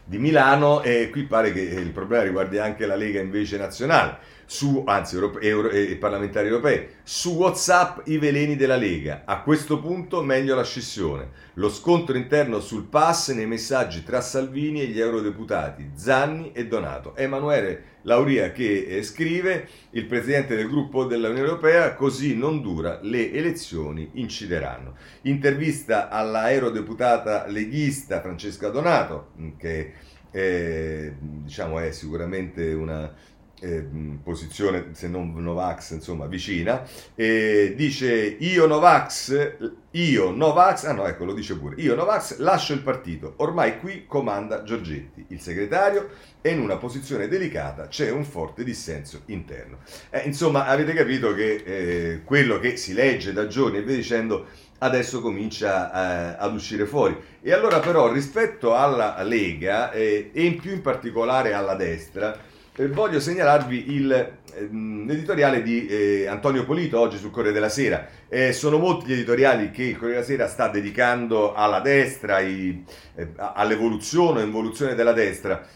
[0.05, 4.83] di Milano e qui pare che il problema riguardi anche la Lega invece nazionale su,
[4.87, 9.25] anzi europe, euro, e parlamentari europei, su Whatsapp i veleni della Lega.
[9.27, 11.29] A questo punto meglio la scissione.
[11.55, 17.15] Lo scontro interno sul pass nei messaggi tra Salvini e gli eurodeputati Zanni e Donato.
[17.15, 23.31] Emanuele Lauria che eh, scrive, il presidente del gruppo dell'Unione Europea, così non dura, le
[23.31, 24.97] elezioni incideranno.
[25.23, 29.93] Intervista alla eurodeputata leghista Francesca Donato, che
[30.31, 33.13] eh, diciamo è sicuramente una
[33.61, 33.87] eh,
[34.23, 39.57] posizione, se non Novax, insomma, vicina, e dice io Novax,
[39.93, 44.05] io Novax, ah no, ecco, lo dice pure, io Novax lascio il partito, ormai qui
[44.07, 49.79] comanda Giorgetti, il segretario, e in una posizione delicata c'è un forte dissenso interno.
[50.11, 54.47] Eh, insomma, avete capito che eh, quello che si legge da giorni e via dicendo
[54.79, 57.17] adesso comincia eh, ad uscire fuori.
[57.43, 62.48] E allora però rispetto alla Lega eh, e in più in particolare alla destra, eh,
[62.87, 68.07] voglio segnalarvi il, ehm, l'editoriale di eh, Antonio Polito oggi sul Corriere della Sera.
[68.29, 72.85] Eh, sono molti gli editoriali che il Corriere della Sera sta dedicando alla destra, ai,
[73.17, 75.67] eh, all'evoluzione e involuzione della destra.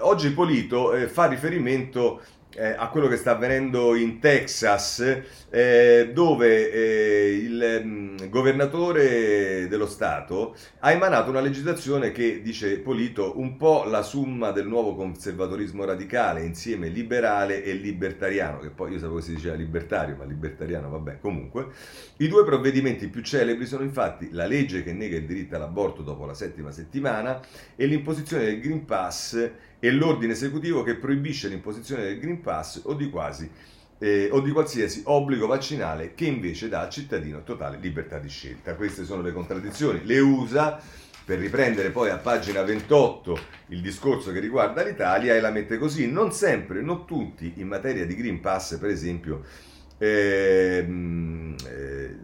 [0.00, 2.20] Oggi Polito eh, fa riferimento
[2.54, 9.68] eh, a quello che sta avvenendo in Texas, eh, dove eh, il mh, mm, governatore
[9.68, 14.94] dello Stato ha emanato una legislazione che, dice Polito, un po' la summa del nuovo
[14.94, 20.24] conservatorismo radicale, insieme liberale e libertariano, che poi io sapevo che si diceva libertario, ma
[20.24, 21.66] libertariano vabbè, comunque.
[22.18, 26.26] I due provvedimenti più celebri sono infatti la legge che nega il diritto all'aborto dopo
[26.26, 27.40] la settima settimana
[27.76, 29.50] e l'imposizione del Green Pass
[29.84, 33.50] e l'ordine esecutivo che proibisce l'imposizione del Green Pass o di, quasi,
[33.98, 38.76] eh, o di qualsiasi obbligo vaccinale che invece dà al cittadino totale libertà di scelta.
[38.76, 40.04] Queste sono le contraddizioni.
[40.04, 40.80] Le USA,
[41.24, 43.38] per riprendere poi a pagina 28
[43.70, 48.06] il discorso che riguarda l'Italia, e la mette così, non sempre, non tutti, in materia
[48.06, 49.42] di Green Pass per esempio,
[49.98, 50.86] eh,
[51.68, 52.16] eh,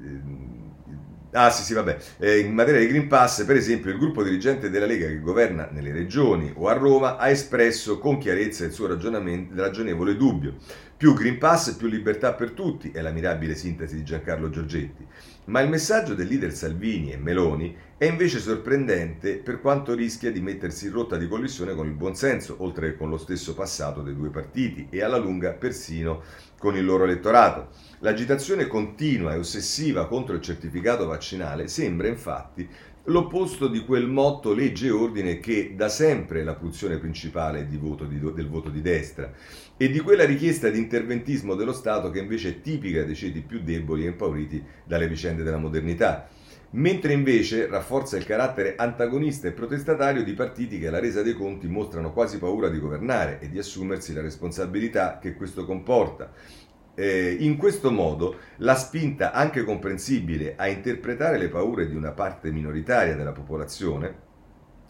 [1.41, 1.97] Ah sì, sì, vabbè.
[2.18, 5.68] Eh, in materia di Green Pass, per esempio, il gruppo dirigente della Lega che governa
[5.70, 10.57] nelle regioni o a Roma ha espresso con chiarezza il suo ragionevole dubbio.
[10.97, 15.07] Più Green Pass, più libertà per tutti, è la mirabile sintesi di Giancarlo Giorgetti.
[15.49, 20.43] Ma il messaggio del leader Salvini e Meloni è invece sorprendente per quanto rischia di
[20.43, 24.15] mettersi in rotta di collisione con il buonsenso, oltre che con lo stesso passato dei
[24.15, 26.23] due partiti e alla lunga persino
[26.59, 27.71] con il loro elettorato.
[28.01, 32.69] L'agitazione continua e ossessiva contro il certificato vaccinale sembra infatti
[33.09, 37.77] l'opposto di quel motto legge e ordine che da sempre è la pulsione principale di
[37.77, 39.33] voto di, del voto di destra
[39.77, 43.61] e di quella richiesta di interventismo dello Stato che invece è tipica dei ceti più
[43.63, 46.29] deboli e impauriti dalle vicende della modernità.
[46.71, 51.67] Mentre invece rafforza il carattere antagonista e protestatario di partiti che alla resa dei conti
[51.67, 56.31] mostrano quasi paura di governare e di assumersi la responsabilità che questo comporta
[56.99, 62.51] eh, in questo modo la spinta anche comprensibile a interpretare le paure di una parte
[62.51, 64.27] minoritaria della popolazione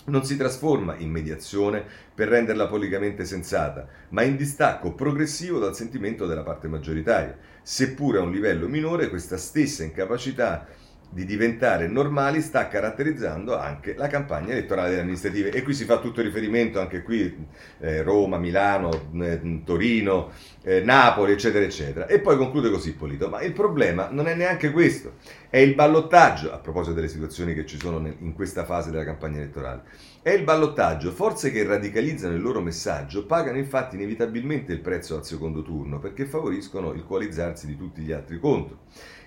[0.06, 1.84] non si trasforma in mediazione
[2.14, 7.36] per renderla politicamente sensata, ma in distacco progressivo dal sentimento della parte maggioritaria.
[7.60, 10.66] Seppure a un livello minore, questa stessa incapacità
[11.10, 15.50] di diventare normali sta caratterizzando anche la campagna elettorale delle amministrative.
[15.50, 17.46] E qui si fa tutto riferimento anche qui
[17.80, 18.90] eh, Roma, Milano,
[19.20, 20.30] eh, Torino,
[20.62, 22.06] eh, Napoli eccetera eccetera.
[22.06, 25.14] E poi conclude così Polito ma il problema non è neanche questo
[25.50, 29.38] è il ballottaggio a proposito delle situazioni che ci sono in questa fase della campagna
[29.38, 29.82] elettorale
[30.20, 31.10] è il ballottaggio.
[31.10, 36.26] Forze che radicalizzano il loro messaggio pagano infatti inevitabilmente il prezzo al secondo turno perché
[36.26, 38.80] favoriscono il coalizzarsi di tutti gli altri contro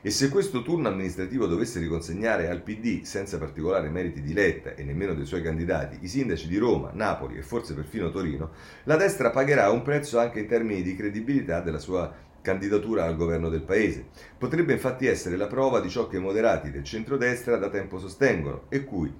[0.03, 4.83] e se questo turno amministrativo dovesse riconsegnare al PD, senza particolari meriti di Letta e
[4.83, 8.49] nemmeno dei suoi candidati, i sindaci di Roma, Napoli e forse perfino Torino,
[8.85, 13.49] la destra pagherà un prezzo anche in termini di credibilità della sua candidatura al governo
[13.49, 14.07] del paese.
[14.37, 18.63] Potrebbe infatti essere la prova di ciò che i moderati del centrodestra da tempo sostengono
[18.69, 19.13] e cui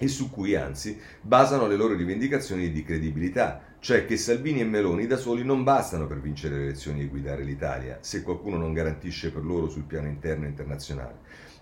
[0.00, 5.06] e su cui anzi basano le loro rivendicazioni di credibilità, cioè che Salvini e Meloni
[5.06, 9.30] da soli non bastano per vincere le elezioni e guidare l'Italia, se qualcuno non garantisce
[9.30, 11.18] per loro sul piano interno e internazionale.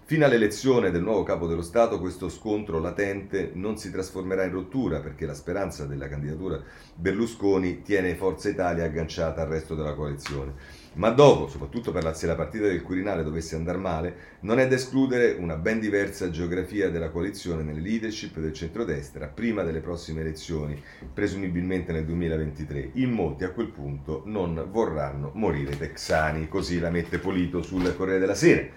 [0.09, 5.01] Fino all'elezione del nuovo capo dello Stato questo scontro latente non si trasformerà in rottura
[5.01, 6.63] perché la speranza della candidatura
[6.95, 10.53] Berlusconi tiene Forza Italia agganciata al resto della coalizione.
[10.93, 14.69] Ma dopo, soprattutto per la, se la partita del Quirinale dovesse andare male, non è
[14.69, 20.21] da escludere una ben diversa geografia della coalizione nelle leadership del centrodestra prima delle prossime
[20.21, 20.81] elezioni,
[21.13, 22.91] presumibilmente nel 2023.
[22.93, 28.21] In molti a quel punto non vorranno morire texani, così la mette Polito sul Corriere
[28.21, 28.69] della Sera.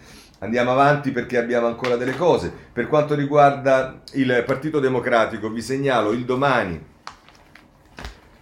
[0.42, 2.50] Andiamo avanti perché abbiamo ancora delle cose.
[2.72, 6.82] Per quanto riguarda il Partito Democratico, vi segnalo il domani,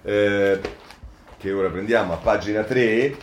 [0.03, 0.59] eh,
[1.37, 3.17] che ora prendiamo a pagina 3.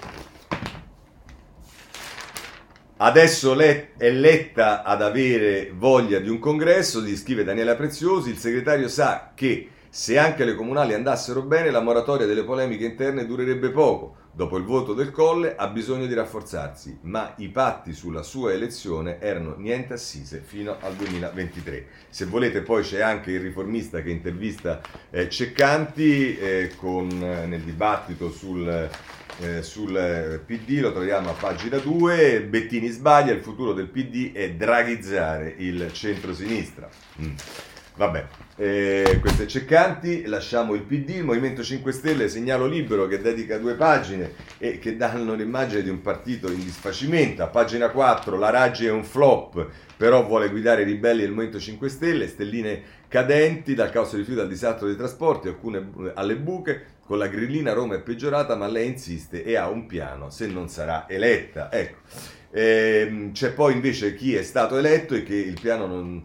[2.97, 8.89] Adesso è letta ad avere voglia di un congresso, gli scrive Daniela Preziosi, il segretario
[8.89, 14.23] sa che se anche le comunali andassero bene la moratoria delle polemiche interne durerebbe poco
[14.37, 19.21] Dopo il voto del Colle ha bisogno di rafforzarsi, ma i patti sulla sua elezione
[19.21, 21.87] erano niente assise fino al 2023.
[22.09, 24.81] Se volete poi c'è anche il riformista che intervista
[25.11, 28.91] eh, Ceccanti eh, con, eh, nel dibattito sul,
[29.39, 34.51] eh, sul PD, lo troviamo a pagina 2, Bettini sbaglia, il futuro del PD è
[34.51, 36.89] draghizzare il centro-sinistra.
[37.23, 37.35] Mm.
[37.97, 38.27] Vabbè,
[38.57, 43.75] eh, queste ceccanti, lasciamo il PD, il Movimento 5 Stelle, segnalo libero che dedica due
[43.75, 47.45] pagine e che danno l'immagine di un partito in disfacimento.
[47.45, 51.61] A pagina 4 la Raggi è un flop, però vuole guidare i ribelli del Movimento
[51.61, 57.19] 5 Stelle, stelline cadenti dal caos rifiuti al disastro dei trasporti, alcune alle buche, con
[57.19, 61.09] la grillina Roma è peggiorata, ma lei insiste e ha un piano se non sarà
[61.09, 61.71] eletta.
[61.71, 61.99] Ecco.
[62.51, 66.23] Eh, c'è poi invece chi è stato eletto e che il piano non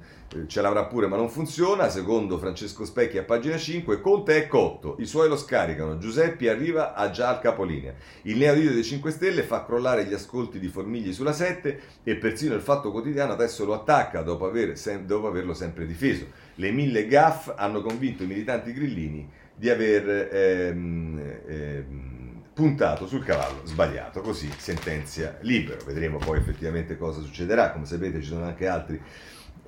[0.47, 4.95] ce l'avrà pure ma non funziona, secondo Francesco Specchi a pagina 5, Conte è cotto,
[4.99, 9.43] i suoi lo scaricano, Giuseppi arriva a già al capolinea, il neodito dei 5 Stelle
[9.43, 13.73] fa crollare gli ascolti di Formigli sulla 7 e persino il Fatto Quotidiano adesso lo
[13.73, 16.25] attacca dopo, aver sem- dopo averlo sempre difeso.
[16.55, 22.19] Le mille gaff hanno convinto i militanti grillini di aver ehm, ehm,
[22.53, 25.83] puntato sul cavallo sbagliato, così sentenzia libero.
[25.85, 29.01] Vedremo poi effettivamente cosa succederà, come sapete ci sono anche altri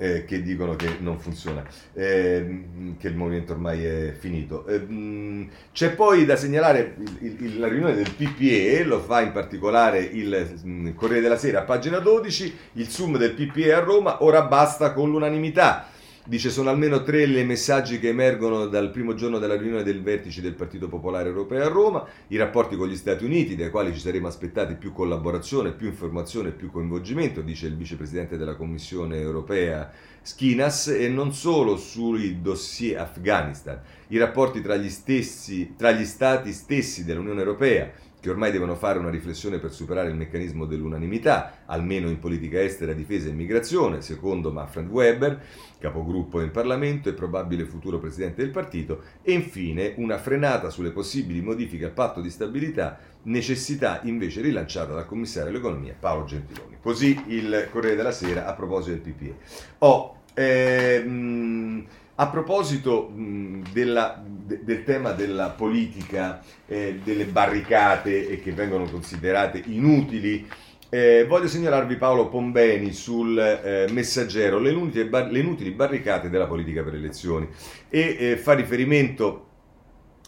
[0.02, 2.64] eh, che dicono che non funziona, eh,
[2.98, 4.66] che il movimento ormai è finito.
[4.66, 10.00] Eh, c'è poi da segnalare il, il, la riunione del PPE, lo fa in particolare
[10.00, 14.92] il mh, Corriere della Sera pagina 12, il Zoom del PPE a Roma, ora basta
[14.92, 15.88] con l'unanimità.
[16.24, 20.40] Dice sono almeno tre le messaggi che emergono dal primo giorno della riunione del vertice
[20.40, 24.00] del Partito Popolare Europeo a Roma, i rapporti con gli Stati Uniti, dai quali ci
[24.00, 29.92] saremmo aspettati più collaborazione, più informazione, più coinvolgimento, dice il vicepresidente della Commissione Europea
[30.22, 36.54] Skinas, e non solo sui dossier Afghanistan, i rapporti tra gli, stessi, tra gli Stati
[36.54, 37.92] stessi dell'Unione Europea,
[38.22, 42.94] che ormai devono fare una riflessione per superare il meccanismo dell'unanimità, almeno in politica estera,
[42.94, 45.42] difesa e immigrazione, secondo Manfred Weber,
[45.80, 51.42] capogruppo in Parlamento e probabile futuro presidente del partito, e infine una frenata sulle possibili
[51.42, 56.78] modifiche al patto di stabilità, necessità invece rilanciata dal commissario all'economia Paolo Gentiloni.
[56.80, 59.36] Così il Corriere della Sera a proposito del PPE.
[59.80, 61.86] Oh, ehm,
[62.22, 68.86] a proposito mh, della, de, del tema della politica, eh, delle barricate e che vengono
[68.86, 70.48] considerate inutili,
[70.90, 76.46] eh, voglio segnalarvi Paolo Pombeni sul eh, messaggero le inutili, bar- le inutili, barricate della
[76.46, 77.50] politica per le elezioni.
[77.90, 79.48] E eh, fa riferimento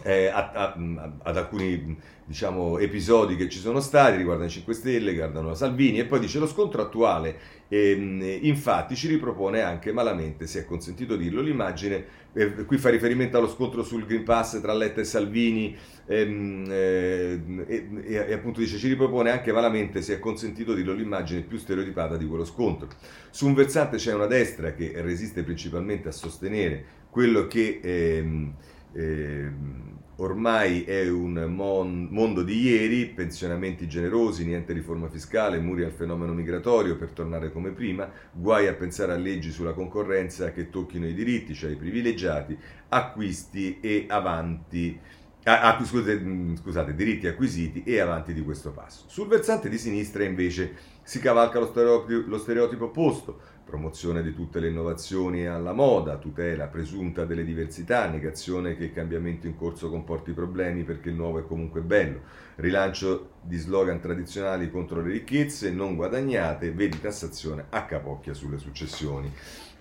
[0.01, 0.75] eh, a, a,
[1.21, 6.05] ad alcuni diciamo, episodi che ci sono stati, riguardano i 5 Stelle, riguardano Salvini e
[6.05, 7.37] poi dice lo scontro attuale
[7.73, 13.37] ehm, infatti ci ripropone anche malamente, se è consentito dirlo, l'immagine, eh, qui fa riferimento
[13.37, 18.59] allo scontro sul Green Pass tra Letta e Salvini ehm, eh, e, e, e, appunto
[18.59, 22.87] dice ci ripropone anche malamente, se è consentito dirlo, l'immagine più stereotipata di quello scontro.
[23.31, 27.79] Su un versante c'è una destra che resiste principalmente a sostenere quello che...
[27.81, 28.53] Ehm,
[28.93, 29.91] ehm,
[30.23, 36.33] ormai è un mon- mondo di ieri, pensionamenti generosi, niente riforma fiscale, muri al fenomeno
[36.33, 41.13] migratorio per tornare come prima, guai a pensare a leggi sulla concorrenza che tocchino i
[41.13, 42.57] diritti, cioè i privilegiati,
[42.89, 44.99] acquisti e avanti.
[45.45, 46.23] Ah, ah, scusate,
[46.55, 49.03] scusate, diritti acquisiti e avanti di questo passo.
[49.07, 53.39] Sul versante di sinistra invece si cavalca lo stereotipo, lo stereotipo opposto,
[53.73, 59.47] promozione di tutte le innovazioni alla moda, tutela presunta delle diversità, negazione che il cambiamento
[59.47, 62.21] in corso comporti problemi perché il nuovo è comunque bello,
[62.57, 69.33] rilancio di slogan tradizionali contro le ricchezze non guadagnate, vedi tassazione a capocchia sulle successioni.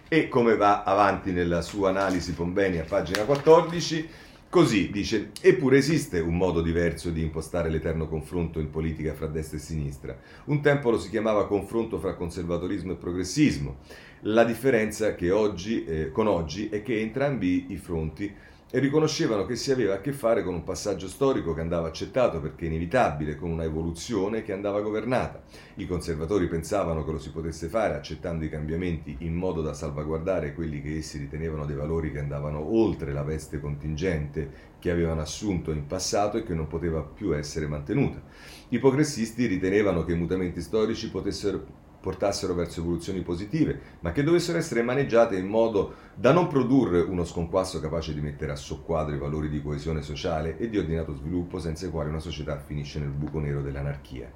[0.08, 4.08] E come va avanti nella sua analisi Pombeni a pagina 14,
[4.52, 9.56] Così dice, eppure esiste un modo diverso di impostare l'eterno confronto in politica fra destra
[9.56, 10.14] e sinistra.
[10.44, 13.78] Un tempo lo si chiamava confronto fra conservatorismo e progressismo.
[14.24, 18.30] La differenza oggi, eh, con oggi è che entrambi i fronti
[18.74, 22.40] e riconoscevano che si aveva a che fare con un passaggio storico che andava accettato
[22.40, 25.42] perché inevitabile, con una evoluzione che andava governata.
[25.74, 30.54] I conservatori pensavano che lo si potesse fare accettando i cambiamenti in modo da salvaguardare
[30.54, 35.70] quelli che essi ritenevano dei valori che andavano oltre la veste contingente che avevano assunto
[35.70, 38.22] in passato e che non poteva più essere mantenuta.
[38.70, 44.58] I progressisti ritenevano che i mutamenti storici potessero portassero verso evoluzioni positive, ma che dovessero
[44.58, 49.18] essere maneggiate in modo da non produrre uno sconquasso capace di mettere a soqquadro i
[49.18, 53.10] valori di coesione sociale e di ordinato sviluppo senza i quali una società finisce nel
[53.10, 54.30] buco nero dell'anarchia.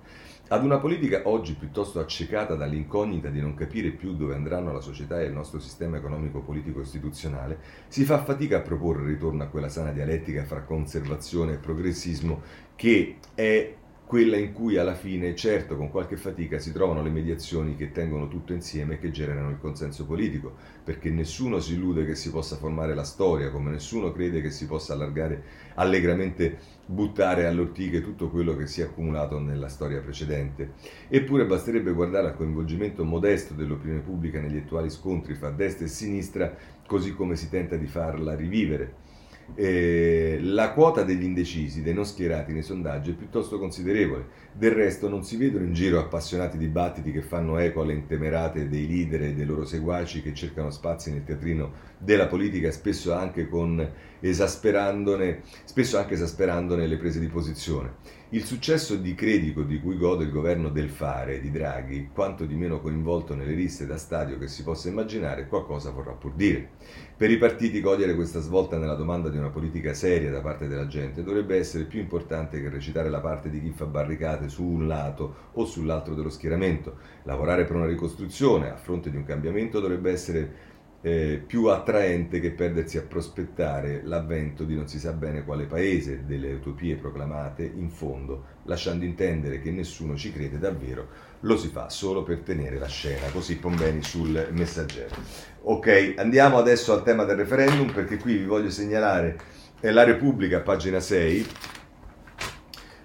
[0.49, 5.21] Ad una politica oggi piuttosto accecata dall'incognita di non capire più dove andranno la società
[5.21, 7.59] e il nostro sistema economico-politico istituzionale,
[7.89, 12.43] si fa fatica a proporre il ritorno a quella sana dialettica fra conservazione e progressismo
[12.77, 13.75] che è
[14.07, 18.28] quella in cui alla fine, certo, con qualche fatica si trovano le mediazioni che tengono
[18.28, 20.54] tutto insieme e che generano il consenso politico,
[20.84, 24.66] perché nessuno si illude che si possa formare la storia, come nessuno crede che si
[24.66, 25.42] possa allargare
[25.74, 30.74] allegramente buttare alle ortiche tutto quello che si è accumulato nella storia precedente.
[31.09, 36.54] Eppure basterebbe guardare al coinvolgimento modesto dell'opinione pubblica negli attuali scontri fra destra e sinistra,
[36.86, 39.05] così come si tenta di farla rivivere
[39.55, 44.44] eh, la quota degli indecisi, dei non schierati nei sondaggi è piuttosto considerevole.
[44.53, 48.86] Del resto non si vedono in giro appassionati dibattiti che fanno eco alle intemerate dei
[48.88, 53.86] leader e dei loro seguaci che cercano spazi nel teatrino della politica, spesso anche, con,
[54.20, 58.16] esasperandone, spesso anche esasperandone le prese di posizione.
[58.31, 62.57] Il successo di credito di cui gode il governo del fare di Draghi, quanto di
[62.57, 66.70] meno coinvolto nelle liste da stadio che si possa immaginare, qualcosa vorrà pur dire.
[67.16, 70.89] Per i partiti cogliere questa svolta nella domanda di una politica seria da parte della
[70.89, 74.89] gente dovrebbe essere più importante che recitare la parte di chi fa barricate su un
[74.89, 76.97] lato o sull'altro dello schieramento.
[77.22, 80.74] Lavorare per una ricostruzione a fronte di un cambiamento dovrebbe essere
[81.07, 86.24] eh, più attraente che perdersi a prospettare l'avvento di non si sa bene quale paese
[86.26, 91.07] delle utopie proclamate in fondo, lasciando intendere che nessuno ci crede davvero,
[91.40, 95.14] lo si fa solo per tenere la scena, così Pombeni sul messaggero.
[95.62, 99.38] Ok, andiamo adesso al tema del referendum perché qui vi voglio segnalare
[99.78, 101.46] è la Repubblica, pagina 6.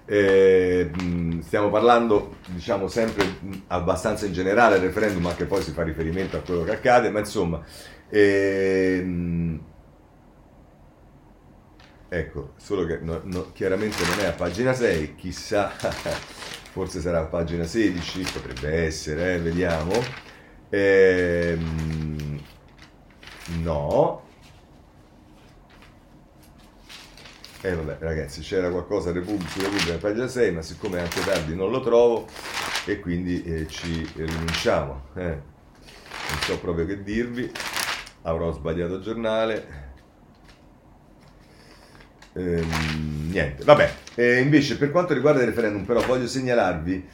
[0.05, 0.91] Eh,
[1.39, 3.25] stiamo parlando, diciamo, sempre
[3.67, 7.19] abbastanza in generale del referendum, anche poi si fa riferimento a quello che accade, ma
[7.19, 7.63] insomma,
[8.11, 9.59] ehm,
[12.09, 15.69] ecco, solo che no, no, chiaramente non è a pagina 6, chissà,
[16.71, 19.93] forse sarà a pagina 16, potrebbe essere, eh, vediamo.
[20.69, 22.39] Ehm,
[23.63, 24.21] no,
[27.63, 31.55] Eh vabbè ragazzi c'era qualcosa Repubblica, su Repubblica pagina 6 ma siccome è anche tardi
[31.55, 32.25] non lo trovo
[32.85, 35.09] e quindi eh, ci rinunciamo.
[35.15, 35.49] Eh.
[36.31, 37.51] Non so proprio che dirvi,
[38.23, 39.89] avrò sbagliato il giornale.
[42.33, 43.93] Ehm, niente, vabbè.
[44.15, 47.07] Eh, invece per quanto riguarda il referendum però voglio segnalarvi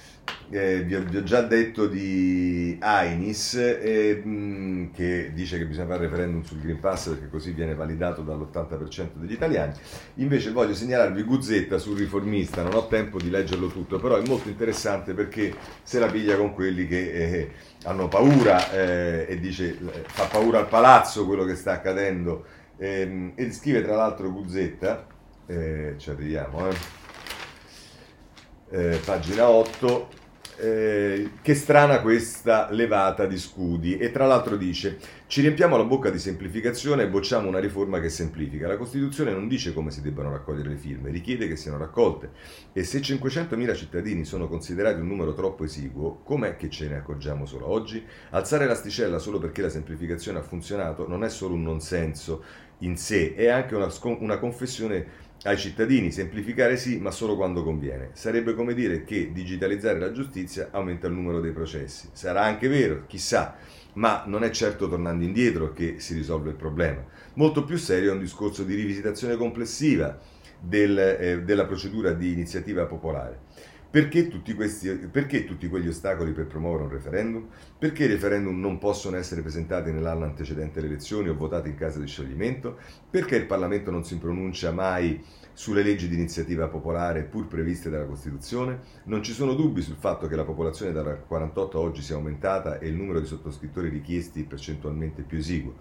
[0.49, 5.87] eh, vi, ho, vi, ho, già detto di Ainis eh, mh, che dice che bisogna
[5.87, 9.73] fare referendum sul Green Pass perché così viene validato dall'80% degli italiani.
[10.15, 14.47] Invece voglio segnalarvi Guzzetta sul riformista, non ho tempo di leggerlo tutto, però è molto
[14.47, 17.51] interessante perché se la piglia con quelli che eh,
[17.83, 22.45] hanno paura eh, e dice eh, fa paura al palazzo quello che sta accadendo.
[22.77, 25.05] Ehm, e scrive tra l'altro Guzzetta,
[25.45, 26.69] eh, ci arriviamo,
[29.05, 30.25] pagina 8,
[30.59, 34.97] eh, che strana questa levata di scudi e tra l'altro dice
[35.27, 38.67] ci riempiamo la bocca di semplificazione e bocciamo una riforma che semplifica.
[38.67, 42.31] La Costituzione non dice come si debbano raccogliere le firme, richiede che siano raccolte
[42.73, 47.45] e se 500.000 cittadini sono considerati un numero troppo esiguo, com'è che ce ne accorgiamo
[47.45, 48.03] solo oggi?
[48.31, 52.43] Alzare l'asticella solo perché la semplificazione ha funzionato non è solo un non senso
[52.79, 58.09] in sé, è anche una, una confessione ai cittadini, semplificare sì, ma solo quando conviene.
[58.13, 62.09] Sarebbe come dire che digitalizzare la giustizia aumenta il numero dei processi.
[62.13, 63.55] Sarà anche vero, chissà,
[63.93, 67.03] ma non è certo tornando indietro che si risolve il problema.
[67.35, 70.17] Molto più serio è un discorso di rivisitazione complessiva
[70.59, 73.45] del, eh, della procedura di iniziativa popolare.
[73.89, 77.47] Perché tutti, questi, perché tutti quegli ostacoli per promuovere un referendum?
[77.77, 81.99] Perché i referendum non possono essere presentati nell'anno antecedente alle elezioni o votati in caso
[81.99, 82.77] di scioglimento?
[83.09, 85.23] Perché il Parlamento non si pronuncia mai
[85.57, 88.79] sulle leggi di iniziativa popolare pur previste dalla Costituzione?
[89.05, 92.77] Non ci sono dubbi sul fatto che la popolazione dal 48 a oggi sia aumentata
[92.77, 95.73] e il numero di sottoscrittori richiesti percentualmente più esiguo.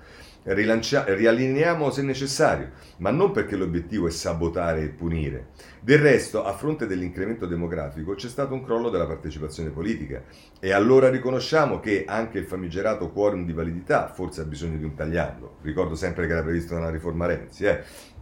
[0.44, 5.48] Rilancia- riallineiamo se necessario, ma non perché l'obiettivo è sabotare e punire.
[5.82, 10.22] Del resto, a fronte dell'incremento demografico, c'è stato un crollo della partecipazione politica
[10.58, 14.94] e allora riconosciamo che anche il famigerato quorum di validità forse ha bisogno di un
[14.94, 15.58] tagliando.
[15.60, 17.64] Ricordo sempre che era previsto nella riforma Renzi.
[17.66, 18.14] Eh.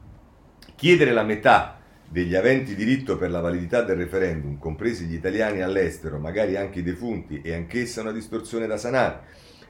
[0.84, 6.18] Chiedere la metà degli aventi diritto per la validità del referendum, compresi gli italiani all'estero,
[6.18, 9.20] magari anche i defunti, è anch'essa una distorsione da sanare.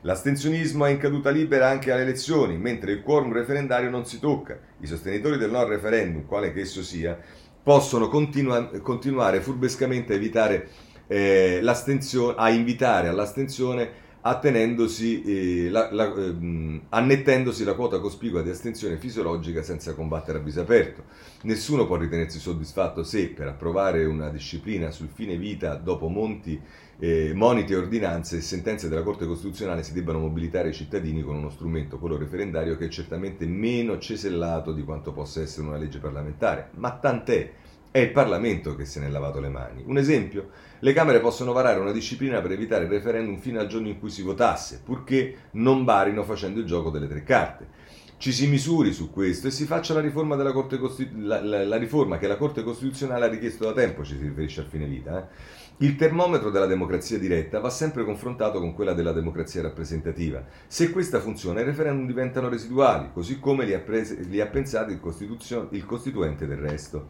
[0.01, 4.59] L'astensionismo è in caduta libera anche alle elezioni, mentre il quorum referendario non si tocca.
[4.81, 7.17] I sostenitori del no referendum, quale che esso sia,
[7.63, 10.69] possono continua- continuare furbescamente a, evitare,
[11.07, 18.97] eh, a invitare all'astensione attenendosi, eh, la, la, eh, annettendosi la quota cospicua di astensione
[18.97, 21.05] fisiologica senza combattere a viso aperto.
[21.43, 26.59] Nessuno può ritenersi soddisfatto se, per approvare una disciplina sul fine vita dopo monti
[26.99, 31.51] eh, moniti, ordinanze e sentenze della Corte Costituzionale si debbano mobilitare i cittadini con uno
[31.51, 36.71] strumento, quello referendario, che è certamente meno cesellato di quanto possa essere una legge parlamentare.
[36.77, 37.53] Ma tant'è,
[37.91, 39.85] è il Parlamento che se ne è lavato le mani.
[39.87, 40.49] Un esempio?
[40.85, 44.11] Le Camere possono varare una disciplina per evitare il referendum fino al giorno in cui
[44.11, 47.69] si votasse, purché non barino facendo il gioco delle tre carte
[48.17, 52.17] ci si misuri su questo e si faccia la riforma, Costitu- la, la, la riforma,
[52.17, 55.19] che la Corte Costituzionale ha richiesto da tempo, ci si riferisce al fine vita.
[55.19, 55.85] Eh?
[55.85, 60.43] Il termometro della democrazia diretta va sempre confrontato con quella della democrazia rappresentativa.
[60.67, 64.93] Se questa funziona, i referendum diventano residuali, così come li ha, prese, li ha pensati
[64.93, 67.09] il, il Costituente del resto.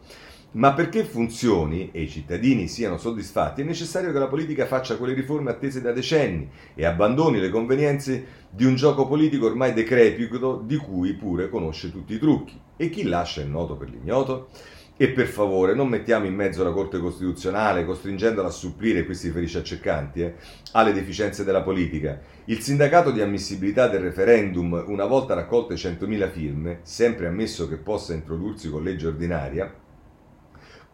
[0.55, 5.13] Ma perché funzioni e i cittadini siano soddisfatti è necessario che la politica faccia quelle
[5.13, 10.77] riforme attese da decenni e abbandoni le convenienze di un gioco politico ormai decrepito di
[10.77, 12.57] cui pure conosce tutti i trucchi.
[12.77, 14.47] E chi lascia è noto per l'ignoto?
[14.95, 19.27] E per favore non mettiamo in mezzo la Corte Costituzionale costringendola a supplire, qui si
[19.27, 20.35] riferisce eh,
[20.71, 22.21] alle deficienze della politica.
[22.45, 28.13] Il sindacato di ammissibilità del referendum, una volta raccolte 100.000 firme, sempre ammesso che possa
[28.13, 29.83] introdursi con legge ordinaria,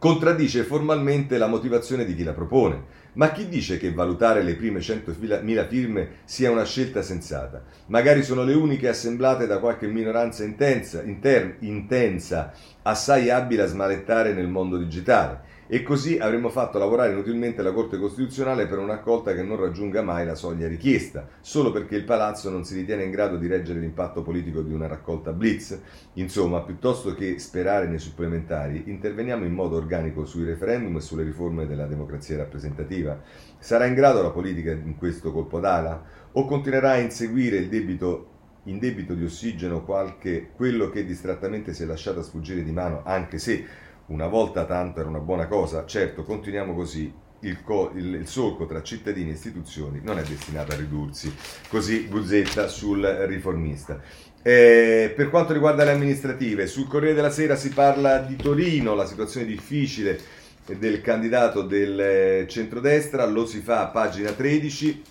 [0.01, 2.85] contraddice formalmente la motivazione di chi la propone.
[3.13, 7.61] Ma chi dice che valutare le prime 100.000 firme sia una scelta sensata?
[7.85, 14.33] Magari sono le uniche assemblate da qualche minoranza intensa, inter, intensa assai abile a smalettare
[14.33, 19.41] nel mondo digitale e così avremmo fatto lavorare inutilmente la Corte Costituzionale per un'accolta che
[19.41, 23.37] non raggiunga mai la soglia richiesta, solo perché il Palazzo non si ritiene in grado
[23.37, 25.79] di reggere l'impatto politico di una raccolta blitz.
[26.15, 31.65] Insomma, piuttosto che sperare nei supplementari, interveniamo in modo organico sui referendum e sulle riforme
[31.65, 33.17] della democrazia rappresentativa.
[33.57, 36.03] Sarà in grado la politica in questo colpo d'ala?
[36.33, 38.27] O continuerà a inseguire il debito
[38.65, 43.39] in debito di ossigeno qualche, quello che distrattamente si è lasciata sfuggire di mano, anche
[43.39, 43.65] se
[44.11, 48.65] una volta tanto era una buona cosa, certo continuiamo così, il, co- il, il, solco
[48.65, 51.33] tra cittadini e istituzioni non è destinato a ridursi.
[51.69, 53.99] Così Buzzetta sul riformista.
[54.43, 59.05] Eh, per quanto riguarda le amministrative, sul Corriere della Sera si parla di Torino, la
[59.05, 60.19] situazione difficile
[60.65, 65.03] del candidato del centrodestra, lo si fa a pagina 13.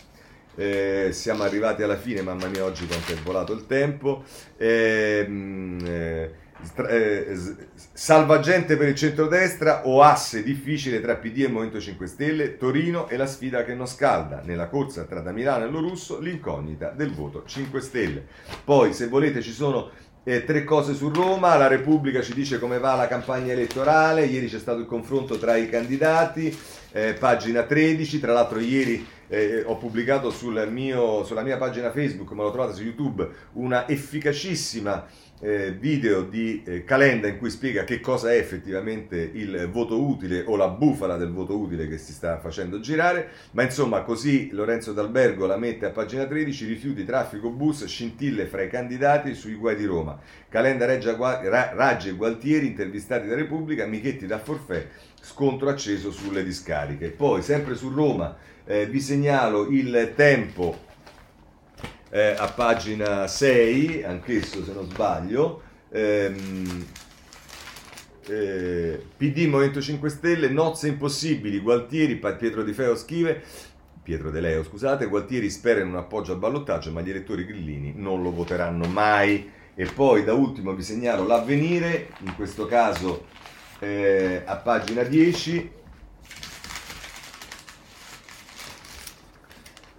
[0.57, 4.25] Eh, siamo arrivati alla fine, mamma mia, oggi quanto è volato il tempo.
[4.57, 6.31] Ehm, eh,
[6.89, 7.37] eh,
[7.93, 13.17] salvagente per il centrodestra o asse difficile tra PD e Movimento 5 Stelle, Torino e
[13.17, 14.43] la sfida che non scalda.
[14.45, 18.27] Nella corsa tra da Milano e lo russo l'incognita del voto 5 Stelle.
[18.65, 19.91] Poi se volete ci sono
[20.23, 24.49] eh, tre cose su Roma, la Repubblica ci dice come va la campagna elettorale, ieri
[24.49, 26.57] c'è stato il confronto tra i candidati,
[26.93, 32.33] eh, pagina 13, tra l'altro ieri eh, ho pubblicato sul mio, sulla mia pagina Facebook,
[32.33, 35.07] ma lo trovate su YouTube, una efficacissima
[35.43, 40.45] eh, video di eh, Calenda in cui spiega che cosa è effettivamente il voto utile
[40.47, 44.93] o la bufala del voto utile che si sta facendo girare, ma insomma così Lorenzo
[44.93, 49.77] D'Albergo la mette a pagina 13, rifiuti, traffico, bus, scintille fra i candidati sui guai
[49.77, 50.19] di Roma.
[50.49, 51.17] Calenda, Reggia,
[51.73, 54.89] Raggi e Gualtieri intervistati da Repubblica, Michetti da Forfè,
[55.23, 57.11] scontro acceso sulle discariche.
[57.11, 60.89] Poi sempre su Roma eh, vi segnalo il tempo
[62.11, 66.87] eh, a pagina 6, anch'esso se non sbaglio, ehm,
[68.27, 73.43] eh, PD Movimento 5 Stelle, nozze impossibili, Gualtieri, Pietro Di Feo scrive,
[74.03, 77.93] Pietro De Leo scusate, Gualtieri spera in un appoggio al ballottaggio ma gli elettori grillini
[77.95, 79.59] non lo voteranno mai.
[79.75, 83.27] E poi da ultimo vi segnalo l'avvenire, in questo caso
[83.79, 85.71] eh, a pagina 10,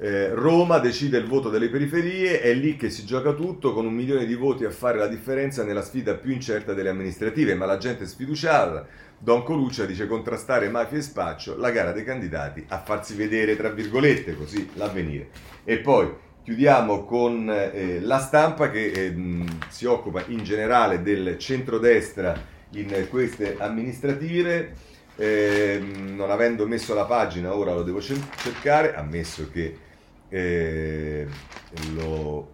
[0.04, 3.94] Eh, Roma decide il voto delle periferie, è lì che si gioca tutto con un
[3.94, 7.78] milione di voti a fare la differenza nella sfida più incerta delle amministrative, ma la
[7.78, 8.88] gente è sfiduciata.
[9.20, 13.70] Don Coluccia dice contrastare mafia e spaccio, la gara dei candidati a farsi vedere, tra
[13.70, 15.30] virgolette, così l'avvenire.
[15.64, 16.12] E poi
[16.44, 19.16] chiudiamo con eh, la stampa che eh,
[19.70, 22.34] si occupa in generale del centrodestra
[22.72, 24.90] in queste amministrative.
[25.16, 29.90] Eh, non avendo messo la pagina, ora lo devo cercare, ammesso che
[30.32, 31.28] eh,
[31.94, 32.54] lo,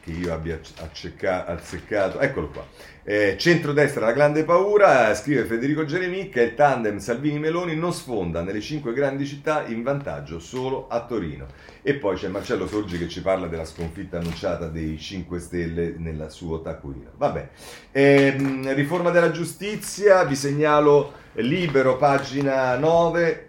[0.00, 2.66] che io abbia accecca, azzeccato, eccolo qua.
[3.02, 8.92] Eh, centrodestra la grande paura, scrive Federico Geremicca, il tandem Salvini-Meloni non sfonda nelle cinque
[8.92, 11.46] grandi città in vantaggio solo a Torino.
[11.82, 16.26] E poi c'è Marcello Sorgi che ci parla della sconfitta annunciata dei 5 Stelle nel
[16.28, 17.12] suo taccuino.
[17.16, 17.48] Vabbè,
[17.92, 18.36] eh,
[18.74, 23.47] riforma della giustizia, vi segnalo libero, pagina 9,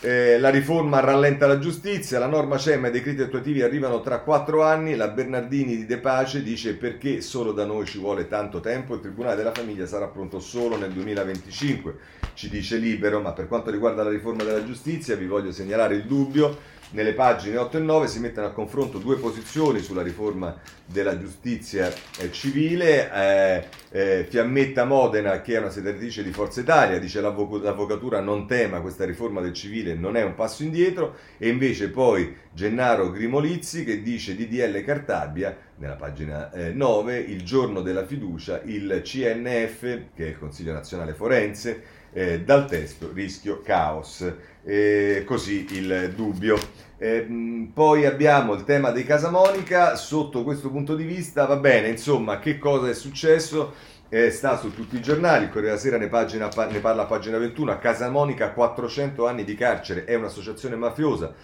[0.00, 4.20] eh, la riforma rallenta la giustizia, la norma CEM e i decreti attuativi arrivano tra
[4.20, 8.60] quattro anni, la Bernardini di De Pace dice perché solo da noi ci vuole tanto
[8.60, 11.94] tempo, il Tribunale della Famiglia sarà pronto solo nel 2025,
[12.34, 16.04] ci dice Libero, ma per quanto riguarda la riforma della giustizia vi voglio segnalare il
[16.04, 21.18] dubbio nelle pagine 8 e 9 si mettono a confronto due posizioni sulla riforma della
[21.18, 23.12] giustizia eh, civile.
[23.12, 28.46] Eh, eh, Fiammetta Modena, che è una sedatrice di Forza Italia, dice l'avvoc- l'avvocatura non
[28.46, 31.16] tema questa riforma del civile, non è un passo indietro.
[31.36, 37.82] E invece poi Gennaro Grimolizzi che dice DDL Cartabia, nella pagina 9, eh, il giorno
[37.82, 39.80] della fiducia, il CNF,
[40.14, 44.24] che è il Consiglio Nazionale Forense, eh, dal testo rischio caos
[44.64, 46.58] eh, così il dubbio.
[46.98, 52.38] Eh, poi abbiamo il tema dei Casamonica, sotto questo punto di vista va bene, insomma,
[52.38, 53.74] che cosa è successo?
[54.10, 57.06] Eh, sta su tutti i giornali, il Corriere della Sera ne, pagina, ne parla a
[57.06, 61.34] pagina 21, a Casamonica 400 anni di carcere, è un'associazione mafiosa,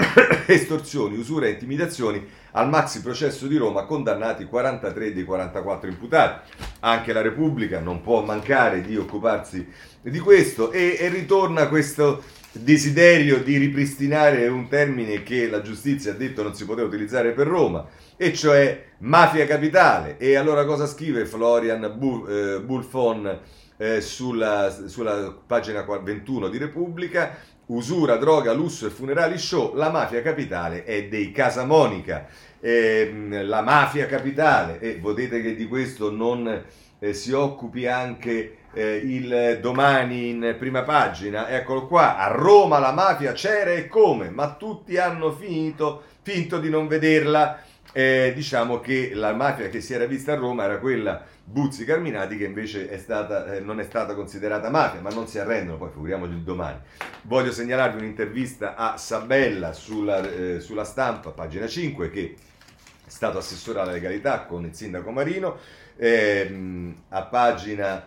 [0.46, 6.50] estorsioni, usura e intimidazioni, al maxi processo di Roma condannati 43 dei 44 imputati.
[6.80, 9.68] Anche la Repubblica non può mancare di occuparsi
[10.02, 12.22] di questo e, e ritorna questo
[12.52, 17.46] desiderio di ripristinare un termine che la giustizia ha detto non si poteva utilizzare per
[17.46, 17.86] Roma,
[18.16, 20.16] e cioè mafia capitale.
[20.18, 21.94] E allora cosa scrive Florian
[22.64, 23.40] Bulfon
[23.76, 27.38] eh, sulla, sulla pagina 21 di Repubblica?
[27.66, 32.26] Usura, droga, lusso e funerali show, la mafia capitale è dei Casamonica.
[32.58, 36.64] Eh, la mafia capitale, e vedete che di questo non
[36.98, 42.92] eh, si occupi anche eh, il domani in prima pagina, eccolo qua, a Roma la
[42.92, 47.62] mafia c'era e come, ma tutti hanno finito, finto di non vederla.
[47.92, 52.36] Eh, diciamo che la mafia che si era vista a Roma era quella Buzzi Carminati
[52.36, 55.90] che invece è stata, eh, non è stata considerata mafia, ma non si arrendono, poi
[55.90, 56.78] figuriamoci il domani.
[57.22, 62.36] Voglio segnalarvi un'intervista a Sabella sulla, eh, sulla stampa, pagina 5, che
[63.04, 65.56] è stato assessore alla legalità con il sindaco Marino,
[65.96, 68.06] ehm, a pagina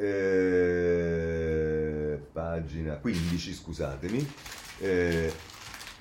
[0.00, 4.32] eh, pagina 15, scusatemi.
[4.78, 5.30] Eh,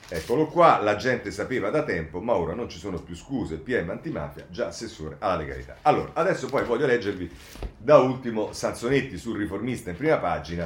[0.07, 3.57] eccolo qua, la gente sapeva da tempo, ma ora non ci sono più scuse.
[3.57, 5.77] PM antimafia, già assessore alla legalità.
[5.81, 7.29] Allora, adesso poi voglio leggervi
[7.77, 10.65] da ultimo Sansonetti sul riformista in prima pagina.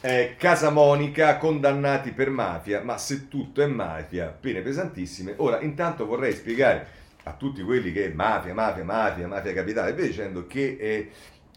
[0.00, 5.34] Eh, Casa Monica, condannati per mafia, ma se tutto è mafia, pene pesantissime.
[5.36, 10.48] Ora, intanto vorrei spiegare a tutti quelli che mafia, mafia, mafia, mafia capitale, via dicendo
[10.48, 11.10] che eh,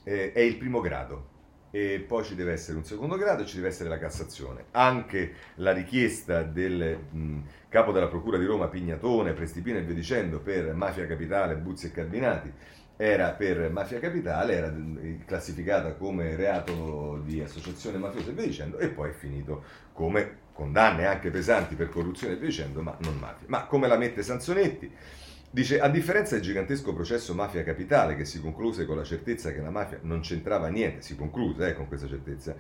[0.06, 1.34] eh, è il primo grado
[1.72, 4.68] e poi ci deve essere un secondo grado e ci deve essere la Cassazione.
[4.72, 10.40] Anche la richiesta del mh, capo della Procura di Roma Pignatone, Prestipino e via dicendo
[10.40, 12.50] per Mafia Capitale, Buzzi e Carbinati
[12.96, 14.74] era per Mafia Capitale, era
[15.26, 21.06] classificata come reato di associazione mafiosa e via dicendo e poi è finito come condanne
[21.06, 23.48] anche pesanti per corruzione e via dicendo, ma non mafia.
[23.50, 24.90] Ma come la mette Sansonetti?
[25.56, 29.62] Dice, a differenza del gigantesco processo Mafia Capitale che si concluse con la certezza che
[29.62, 32.58] la mafia non c'entrava niente, si concluse eh, con questa certezza,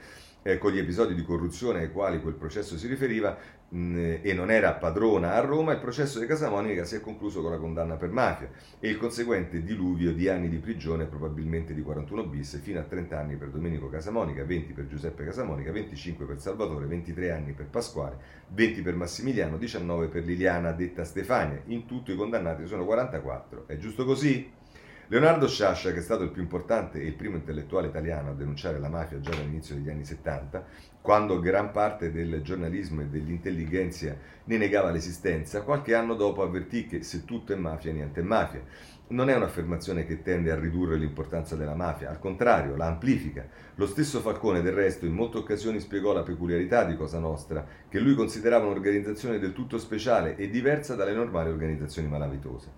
[0.47, 3.35] eh, con gli episodi di corruzione ai quali quel processo si riferiva
[3.67, 7.49] mh, e non era padrona a Roma, il processo di Casamonica si è concluso con
[7.49, 12.27] la condanna per mafia e il conseguente diluvio di anni di prigione, probabilmente di 41
[12.27, 16.85] bis, fino a 30 anni per Domenico Casamonica, 20 per Giuseppe Casamonica, 25 per Salvatore,
[16.85, 18.17] 23 anni per Pasquale,
[18.49, 21.59] 20 per Massimiliano, 19 per Liliana, detta Stefania.
[21.65, 23.63] In tutto i condannati sono 44.
[23.65, 24.63] È giusto così?
[25.07, 28.79] Leonardo Sciascia, che è stato il più importante e il primo intellettuale italiano a denunciare
[28.79, 30.65] la mafia già dall'inizio degli anni 70,
[30.99, 37.03] quando gran parte del giornalismo e dell'intelligenza ne negava l'esistenza, qualche anno dopo avvertì che
[37.03, 38.63] se tutto è mafia, niente è mafia.
[39.09, 43.47] non è un'affermazione che tende a ridurre l'importanza della mafia, al contrario, la amplifica.
[43.75, 47.99] Lo stesso Falcone, del resto, in molte occasioni spiegò la peculiarità di Cosa Nostra, che
[47.99, 52.71] lui considerava un'organizzazione del tutto speciale e diversa dalle normali organizzazioni malavitose.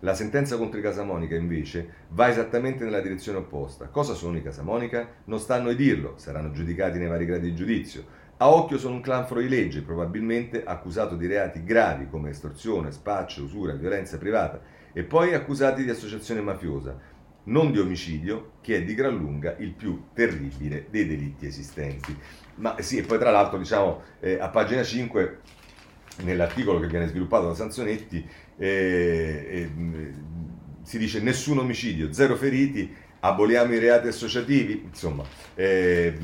[0.00, 3.86] La sentenza contro i Casamonica, invece, va esattamente nella direzione opposta.
[3.86, 5.08] Cosa sono i Casamonica?
[5.24, 8.04] Non stanno a dirlo, saranno giudicati nei vari gradi di giudizio.
[8.36, 13.74] A occhio sono un clan fuorilegge, probabilmente accusato di reati gravi come estorsione, spaccio, usura,
[13.74, 14.60] violenza privata
[14.92, 16.98] e poi accusati di associazione mafiosa,
[17.44, 22.16] non di omicidio, che è di gran lunga il più terribile dei delitti esistenti.
[22.56, 25.40] Ma sì, e poi tra l'altro, diciamo, eh, a pagina 5,
[26.22, 29.70] nell'articolo che viene sviluppato da Sanzonetti, eh, eh,
[30.82, 36.14] si dice nessun omicidio, zero feriti, aboliamo i reati associativi, insomma, eh,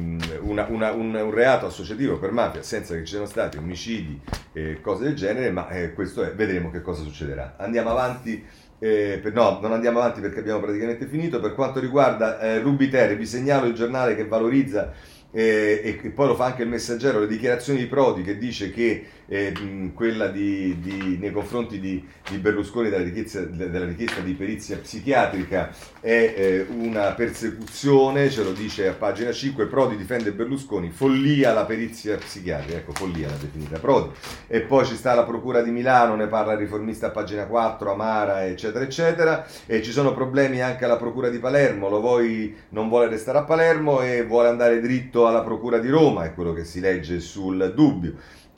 [0.41, 4.21] una, una, un, un, reato associativo per mafia senza che ci siano stati omicidi
[4.53, 7.55] e eh, cose del genere, ma eh, questo è, vedremo che cosa succederà.
[7.59, 8.45] Andiamo avanti.
[8.83, 11.41] Eh, per, no, non andiamo avanti perché abbiamo praticamente finito.
[11.41, 14.93] Per quanto riguarda eh, Rubiter, vi segnalo il giornale che valorizza
[15.33, 19.07] eh, e poi lo fa anche il messaggero, le dichiarazioni di Prodi che dice che
[19.27, 19.53] eh,
[19.95, 25.73] quella di, di, nei confronti di, di Berlusconi della richiesta, della richiesta, di perizia psichiatrica
[26.01, 31.65] è eh, una persecuzione, ce lo dice a pagina 5, Prodi difende Berlusconi, follia la
[31.65, 34.11] perizia psichiatrica, ecco follia la definita Prodi,
[34.49, 37.93] e poi ci sta la Procura di Milano, ne parla il riformista a pagina 4,
[37.93, 42.89] Amara, eccetera, eccetera, e ci sono problemi anche alla Procura di Palermo, lo vuoi, non
[42.89, 46.65] vuole restare a Palermo e vuole andare dritto alla Procura di Roma, è quello che
[46.65, 48.15] si legge sul dubbio.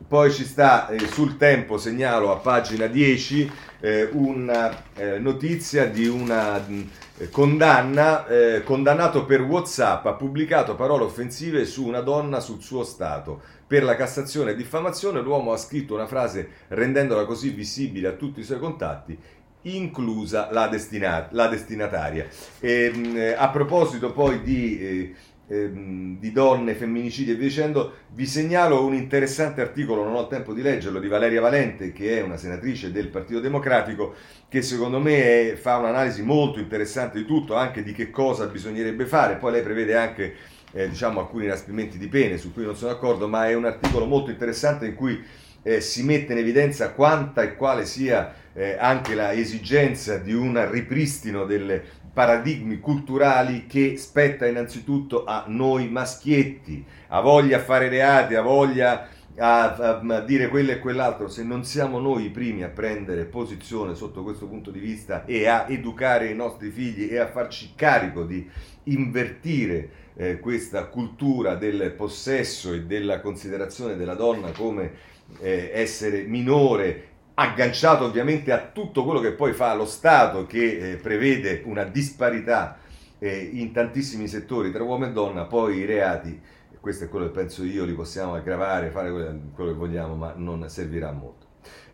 [0.06, 3.50] Poi ci sta eh, sul tempo, segnalo a pagina 10,
[3.80, 10.74] eh, una eh, notizia di una mh, eh, condanna, eh, condannato per Whatsapp, ha pubblicato
[10.74, 13.40] parole offensive su una donna sul suo stato.
[13.66, 18.40] Per la Cassazione e diffamazione l'uomo ha scritto una frase rendendola così visibile a tutti
[18.40, 19.18] i suoi contatti
[19.64, 22.26] inclusa la, destina- la destinataria.
[22.60, 25.14] E, mh, a proposito poi di eh,
[25.48, 30.52] ehm, di donne, femminicidi e via dicendo, vi segnalo un interessante articolo, non ho tempo
[30.52, 34.14] di leggerlo, di Valeria Valente, che è una senatrice del Partito Democratico,
[34.48, 39.06] che secondo me è, fa un'analisi molto interessante di tutto, anche di che cosa bisognerebbe
[39.06, 39.36] fare.
[39.36, 40.34] Poi lei prevede anche
[40.72, 44.06] eh, diciamo, alcuni inasprimenti di pene su cui non sono d'accordo, ma è un articolo
[44.06, 45.22] molto interessante in cui
[45.62, 51.44] eh, si mette in evidenza quanta e quale sia eh, anche esigenza di un ripristino
[51.44, 51.82] delle
[52.12, 59.08] paradigmi culturali che spetta innanzitutto a noi maschietti, a voglia fare reati, a voglia
[59.38, 63.24] a, a, a, dire quello e quell'altro, se non siamo noi i primi a prendere
[63.24, 67.72] posizione sotto questo punto di vista e a educare i nostri figli e a farci
[67.74, 68.48] carico di
[68.84, 74.92] invertire eh, questa cultura del possesso e della considerazione della donna come
[75.40, 80.96] eh, essere minore agganciato ovviamente a tutto quello che poi fa lo Stato che eh,
[80.96, 82.78] prevede una disparità
[83.18, 86.40] eh, in tantissimi settori tra uomo e donna, poi i reati,
[86.80, 90.68] questo è quello che penso io, li possiamo aggravare, fare quello che vogliamo, ma non
[90.68, 91.46] servirà molto.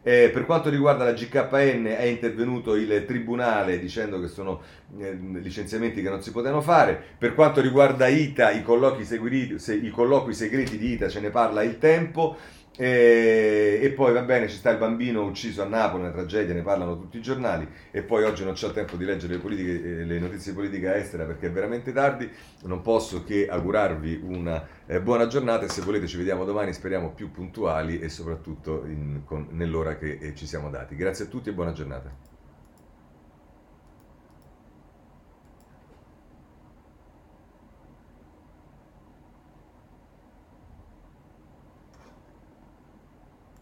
[0.03, 4.63] Eh, per quanto riguarda la GKN è intervenuto il Tribunale dicendo che sono
[4.99, 6.99] eh, licenziamenti che non si potevano fare.
[7.19, 11.29] Per quanto riguarda ITA, i colloqui, segreti, se, i colloqui segreti di ITA ce ne
[11.29, 12.37] parla il tempo.
[12.81, 16.63] E, e, poi va bene, ci sta il bambino ucciso a Napoli, una tragedia, ne
[16.63, 17.67] parlano tutti i giornali.
[17.91, 20.95] E poi oggi non il tempo di leggere le, politiche, eh, le notizie di politica
[20.95, 22.31] estera perché è veramente tardi.
[22.67, 27.11] Non posso che augurarvi una eh, buona giornata e se volete ci vediamo domani, speriamo
[27.11, 30.95] più puntuali e soprattutto in, con, nell'ora che eh, ci siamo dati.
[30.95, 32.38] Grazie a tutti e buona giornata.